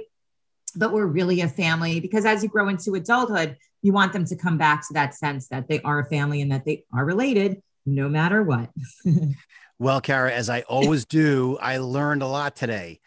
but 0.76 0.92
we're 0.92 1.06
really 1.06 1.40
a 1.40 1.48
family 1.48 1.98
because 1.98 2.24
as 2.24 2.40
you 2.40 2.48
grow 2.48 2.68
into 2.68 2.94
adulthood 2.94 3.56
you 3.82 3.92
want 3.92 4.12
them 4.12 4.26
to 4.26 4.36
come 4.36 4.56
back 4.56 4.86
to 4.86 4.94
that 4.94 5.12
sense 5.12 5.48
that 5.48 5.66
they 5.66 5.80
are 5.80 5.98
a 5.98 6.08
family 6.08 6.40
and 6.40 6.52
that 6.52 6.64
they 6.64 6.84
are 6.92 7.04
related 7.04 7.60
no 7.84 8.08
matter 8.08 8.44
what 8.44 8.70
well 9.78 10.00
cara 10.00 10.32
as 10.32 10.50
i 10.50 10.60
always 10.68 11.04
do 11.04 11.56
i 11.60 11.78
learned 11.78 12.22
a 12.22 12.26
lot 12.26 12.56
today 12.56 12.98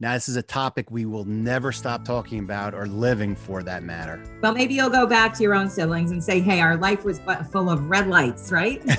now, 0.00 0.14
this 0.14 0.28
is 0.28 0.36
a 0.36 0.42
topic 0.42 0.92
we 0.92 1.06
will 1.06 1.24
never 1.24 1.72
stop 1.72 2.04
talking 2.04 2.38
about 2.38 2.72
or 2.72 2.86
living 2.86 3.34
for 3.34 3.64
that 3.64 3.82
matter. 3.82 4.22
Well, 4.40 4.52
maybe 4.52 4.74
you'll 4.74 4.90
go 4.90 5.06
back 5.06 5.34
to 5.34 5.42
your 5.42 5.56
own 5.56 5.68
siblings 5.68 6.12
and 6.12 6.22
say, 6.22 6.38
hey, 6.38 6.60
our 6.60 6.76
life 6.76 7.04
was 7.04 7.20
full 7.50 7.68
of 7.68 7.90
red 7.90 8.06
lights, 8.06 8.52
right? 8.52 8.80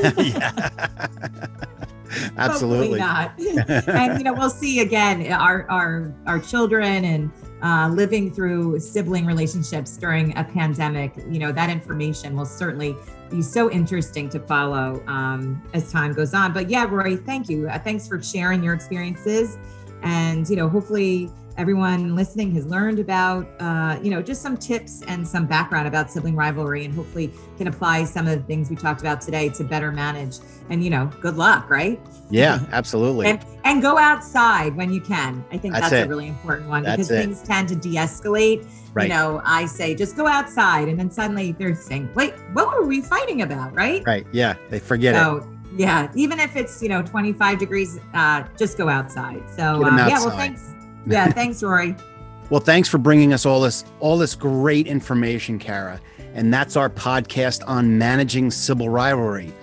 Absolutely 2.38 3.00
not. 3.00 3.32
and 3.40 4.18
you 4.18 4.26
know, 4.26 4.34
we'll 4.34 4.50
see 4.50 4.82
again 4.82 5.32
our 5.32 5.66
our 5.70 6.14
our 6.26 6.40
children 6.40 7.06
and 7.06 7.32
uh, 7.62 7.90
living 7.94 8.32
through 8.32 8.80
sibling 8.80 9.26
relationships 9.26 9.98
during 9.98 10.38
a 10.38 10.44
pandemic. 10.44 11.14
You 11.30 11.40
know, 11.40 11.52
that 11.52 11.70
information 11.70 12.36
will 12.36 12.46
certainly 12.46 12.96
be 13.30 13.42
so 13.42 13.70
interesting 13.70 14.30
to 14.30 14.40
follow 14.40 15.04
um, 15.08 15.62
as 15.74 15.92
time 15.92 16.14
goes 16.14 16.34
on. 16.34 16.52
But 16.54 16.70
yeah, 16.70 16.86
Roy, 16.90 17.16
thank 17.18 17.50
you. 17.50 17.70
Uh, 17.70 17.78
thanks 17.80 18.08
for 18.08 18.22
sharing 18.22 18.64
your 18.64 18.74
experiences 18.74 19.58
and 20.04 20.50
you 20.50 20.56
know 20.56 20.70
hopefully 20.70 21.30
everyone 21.60 22.16
listening 22.16 22.54
has 22.54 22.66
learned 22.66 23.00
about 23.00 23.46
uh, 23.60 24.00
you 24.02 24.10
know 24.10 24.22
just 24.22 24.42
some 24.42 24.56
tips 24.56 25.04
and 25.08 25.28
some 25.28 25.46
background 25.46 25.90
about 25.90 26.10
sibling 26.10 26.34
rivalry 26.34 26.86
and 26.86 26.96
hopefully 26.96 27.30
can 27.58 27.68
apply 27.68 28.06
some 28.06 28.28
of 28.28 28.40
the 28.40 28.44
things 28.46 28.70
we 28.70 28.78
talked 28.78 29.02
about 29.02 29.20
today 29.20 29.50
to 29.50 29.64
better 29.66 29.92
manage. 29.92 30.40
And 30.70 30.82
you 30.84 30.90
know 30.90 31.12
good 31.20 31.36
luck 31.36 31.70
right? 31.70 32.00
Yeah 32.30 32.60
absolutely. 32.72 33.28
And, 33.28 33.46
and 33.66 33.82
go 33.82 33.98
outside 33.98 34.74
when 34.76 34.94
you 34.94 35.02
can. 35.02 35.44
I 35.52 35.58
think 35.58 35.74
that's, 35.74 35.90
that's 35.90 36.06
a 36.06 36.08
really 36.08 36.28
important 36.28 36.70
one 36.70 36.84
that's 36.84 36.96
because 36.96 37.12
it. 37.12 37.26
things 37.26 37.44
tend 37.44 37.68
to 37.70 37.76
de-escalate. 37.76 38.66
Right. 38.92 39.04
you 39.04 39.10
know 39.10 39.40
i 39.46 39.68
say 39.68 39.94
just 39.94 40.18
go 40.18 40.26
outside 40.26 40.88
and 40.88 40.98
then 41.00 41.12
suddenly 41.12 41.52
they're 41.52 41.76
saying 41.76 42.10
wait 42.16 42.34
what 42.54 42.76
were 42.76 42.88
we 42.88 43.02
fighting 43.02 43.44
about? 43.44 43.72
Right? 43.76 44.02
Right. 44.04 44.26
Yeah 44.32 44.56
they 44.70 44.80
forget 44.80 45.14
so, 45.14 45.38
it 45.38 45.44
yeah 45.78 46.12
even 46.16 46.40
if 46.40 46.56
it's 46.56 46.82
you 46.82 46.90
know 46.90 47.04
25 47.04 47.60
degrees 47.60 48.00
uh 48.14 48.46
just 48.58 48.78
go 48.78 48.88
outside. 48.90 49.44
So 49.56 49.86
um, 49.86 49.98
yeah 49.98 50.20
well 50.26 50.32
thanks 50.32 50.74
yeah 51.08 51.32
thanks 51.32 51.64
rory. 51.64 51.96
Well 52.50 52.60
thanks 52.60 52.90
for 52.90 52.98
bringing 52.98 53.32
us 53.32 53.46
all 53.46 53.62
this 53.62 53.86
all 54.00 54.18
this 54.18 54.34
great 54.34 54.88
information 54.88 55.60
cara. 55.60 56.02
And 56.34 56.52
that's 56.52 56.76
our 56.76 56.90
podcast 56.90 57.62
on 57.68 58.00
managing 58.00 58.50
sibling 58.50 58.90
rivalry. 58.90 59.54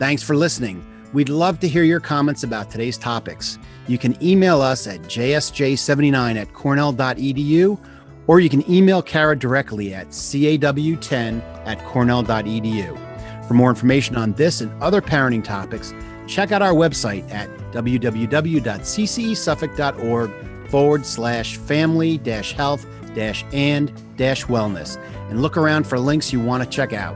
Thanks 0.00 0.24
for 0.24 0.34
listening. 0.34 0.84
We'd 1.12 1.28
love 1.28 1.60
to 1.60 1.68
hear 1.68 1.84
your 1.84 2.00
comments 2.00 2.42
about 2.42 2.68
today's 2.68 2.98
topics. 2.98 3.60
You 3.86 3.96
can 3.96 4.20
email 4.20 4.60
us 4.60 4.88
at 4.88 5.02
jsj79 5.02 6.36
at 6.36 6.52
cornell.edu 6.52 7.78
or 8.26 8.40
you 8.40 8.48
can 8.48 8.68
email 8.68 9.02
cara 9.02 9.38
directly 9.38 9.94
at 9.94 10.08
caw10 10.08 11.42
at 11.64 11.78
cornell.edu 11.84 13.12
for 13.52 13.56
more 13.56 13.68
information 13.68 14.16
on 14.16 14.32
this 14.32 14.62
and 14.62 14.82
other 14.82 15.02
parenting 15.02 15.44
topics, 15.44 15.92
check 16.26 16.52
out 16.52 16.62
our 16.62 16.72
website 16.72 17.30
at 17.30 17.50
www.ccesuffolk.org 17.72 20.30
forward 20.72 21.04
slash 21.04 21.58
family 21.58 22.16
dash 22.16 22.54
health 22.54 22.86
dash 23.14 23.44
and 23.52 23.92
dash 24.16 24.46
wellness 24.46 24.96
and 25.28 25.42
look 25.42 25.58
around 25.58 25.86
for 25.86 25.98
links 25.98 26.32
you 26.32 26.40
want 26.40 26.64
to 26.64 26.68
check 26.68 26.94
out. 26.94 27.14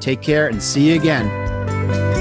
Take 0.00 0.20
care 0.22 0.48
and 0.48 0.60
see 0.60 0.88
you 0.88 1.00
again. 1.00 2.15